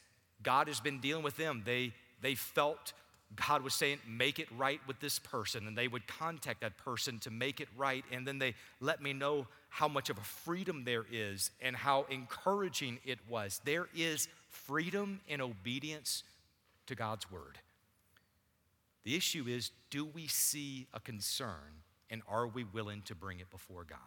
God 0.41 0.67
has 0.67 0.79
been 0.79 0.99
dealing 0.99 1.23
with 1.23 1.38
them, 1.38 1.61
they, 1.65 1.93
they 2.21 2.33
felt 2.33 2.93
God 3.36 3.61
was 3.61 3.73
saying, 3.73 3.99
make 4.07 4.39
it 4.39 4.47
right 4.57 4.80
with 4.88 4.99
this 4.99 5.19
person. 5.19 5.67
And 5.67 5.78
they 5.78 5.88
would 5.88 6.07
contact 6.07 6.61
that 6.61 6.78
person 6.78 7.19
to 7.19 7.30
make 7.30 7.59
it 7.59 7.67
right. 7.78 8.03
And 8.11 8.25
then 8.25 8.39
they 8.39 8.55
let 8.80 9.01
me 9.01 9.13
know 9.13 9.47
how 9.69 9.88
much 9.88 10.09
of 10.09 10.17
a 10.17 10.21
freedom 10.21 10.86
there 10.86 11.05
is 11.11 11.51
and 11.61 11.75
how 11.75 12.05
encouraging 12.09 12.99
it 13.03 13.19
was. 13.30 13.59
There 13.65 13.88
is 13.95 14.30
freedom 14.49 15.19
in 15.28 15.41
obedience 15.41 16.23
to 16.88 16.95
God's 16.95 17.30
word. 17.30 17.59
The 19.03 19.15
issue 19.15 19.45
is 19.47 19.71
do 19.89 20.05
we 20.05 20.28
see 20.28 20.88
a 20.93 20.99
concern 20.99 21.84
and 22.09 22.21
are 22.30 22.47
we 22.47 22.63
willing 22.63 23.01
to 23.03 23.15
bring 23.15 23.39
it 23.39 23.49
before 23.49 23.84
God? 23.84 23.99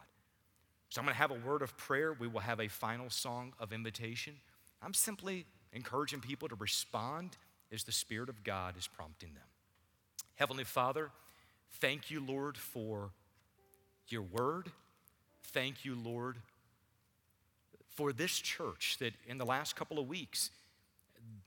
So 0.89 1.01
I'm 1.01 1.05
going 1.05 1.15
to 1.15 1.19
have 1.19 1.31
a 1.31 1.47
word 1.47 1.63
of 1.63 1.77
prayer. 1.77 2.15
We 2.19 2.27
will 2.27 2.41
have 2.41 2.59
a 2.59 2.69
final 2.69 3.11
song 3.11 3.53
of 3.61 3.73
invitation. 3.73 4.35
I'm 4.83 4.95
simply 4.95 5.47
encouraging 5.73 6.21
people 6.21 6.49
to 6.49 6.55
respond 6.57 7.37
as 7.73 7.85
the 7.85 7.93
Spirit 7.93 8.29
of 8.29 8.43
God 8.45 8.77
is 8.77 8.87
prompting 8.87 9.35
them. 9.35 9.45
Heavenly 10.35 10.65
Father, 10.65 11.11
thank 11.81 12.11
you, 12.11 12.25
Lord, 12.25 12.57
for 12.57 13.11
your 14.09 14.23
word. 14.23 14.71
Thank 15.45 15.85
you, 15.85 15.95
Lord, 15.95 16.37
for 17.89 18.13
this 18.13 18.33
church 18.33 18.97
that 19.01 19.13
in 19.27 19.39
the 19.39 19.45
last 19.45 19.77
couple 19.77 19.99
of 19.99 20.09
weeks, 20.09 20.51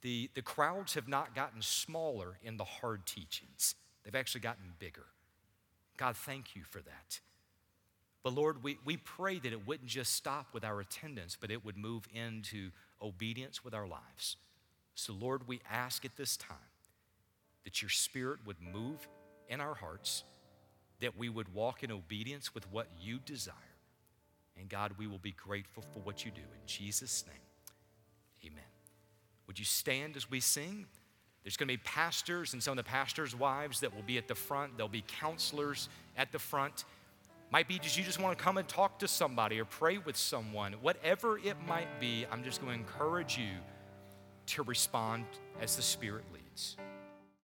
the, 0.02 0.30
the 0.34 0.42
crowds 0.42 0.94
have 0.94 1.08
not 1.08 1.36
gotten 1.36 1.62
smaller 1.62 2.38
in 2.44 2.58
the 2.58 2.64
hard 2.64 3.06
teachings, 3.06 3.76
they've 4.04 4.16
actually 4.16 4.42
gotten 4.42 4.74
bigger. 4.80 5.06
God, 5.98 6.16
thank 6.16 6.56
you 6.56 6.64
for 6.64 6.80
that. 6.80 7.20
But 8.24 8.34
Lord, 8.34 8.64
we, 8.64 8.78
we 8.86 8.98
pray 8.98 9.40
that 9.40 9.52
it 9.52 9.68
wouldn't 9.68 9.90
just 9.90 10.14
stop 10.14 10.48
with 10.54 10.64
our 10.64 10.80
attendance, 10.80 11.38
but 11.40 11.52
it 11.52 11.66
would 11.66 11.78
move 11.78 12.08
into 12.14 12.72
obedience 13.02 13.64
with 13.64 13.74
our 13.74 13.88
lives. 13.88 14.38
So, 14.96 15.14
Lord, 15.14 15.48
we 15.48 15.62
ask 15.70 16.06
at 16.06 16.16
this 16.16 16.38
time 16.38 16.58
that 17.64 17.82
your 17.82 17.90
spirit 17.90 18.40
would 18.46 18.58
move 18.62 19.08
in 19.50 19.60
our 19.60 19.74
hearts, 19.74 20.24
that 21.00 21.18
we 21.18 21.30
would 21.30 21.54
walk 21.54 21.84
in 21.84 21.92
obedience 21.92 22.54
with 22.54 22.72
what 22.72 22.88
you 23.02 23.20
desire. 23.26 23.56
And 24.58 24.70
God, 24.70 24.94
we 24.98 25.08
will 25.08 25.18
be 25.18 25.32
grateful 25.32 25.84
for 25.94 26.00
what 26.00 26.26
you 26.26 26.32
do. 26.32 26.42
In 26.42 26.68
Jesus' 26.68 27.26
name, 27.28 28.52
amen. 28.52 28.64
Would 29.48 29.58
you 29.58 29.66
stand 29.66 30.16
as 30.16 30.30
we 30.30 30.40
sing? 30.40 30.86
There's 31.44 31.58
going 31.58 31.68
to 31.68 31.74
be 31.74 31.82
pastors 31.84 32.54
and 32.54 32.64
some 32.64 32.78
of 32.78 32.86
the 32.86 32.90
pastors' 32.90 33.36
wives 33.36 33.82
that 33.82 33.94
will 33.94 34.04
be 34.04 34.18
at 34.18 34.28
the 34.28 34.36
front. 34.36 34.78
There'll 34.78 34.88
be 34.88 35.04
counselors 35.20 35.90
at 36.16 36.32
the 36.32 36.40
front. 36.40 36.86
Might 37.52 37.68
be 37.68 37.78
just 37.80 37.98
you 37.98 38.04
just 38.04 38.20
want 38.20 38.38
to 38.38 38.44
come 38.44 38.58
and 38.58 38.68
talk 38.68 39.00
to 39.00 39.08
somebody 39.08 39.60
or 39.60 39.66
pray 39.66 39.98
with 39.98 40.16
someone. 40.16 40.74
Whatever 40.82 41.38
it 41.38 41.58
might 41.68 42.00
be, 42.00 42.26
I'm 42.32 42.44
just 42.44 42.62
going 42.62 42.74
to 42.74 42.80
encourage 42.80 43.38
you 43.38 43.60
to 44.48 44.64
respond 44.64 45.26
as 45.62 45.76
the 45.76 45.82
Spirit 45.82 46.26
leads. 46.34 46.78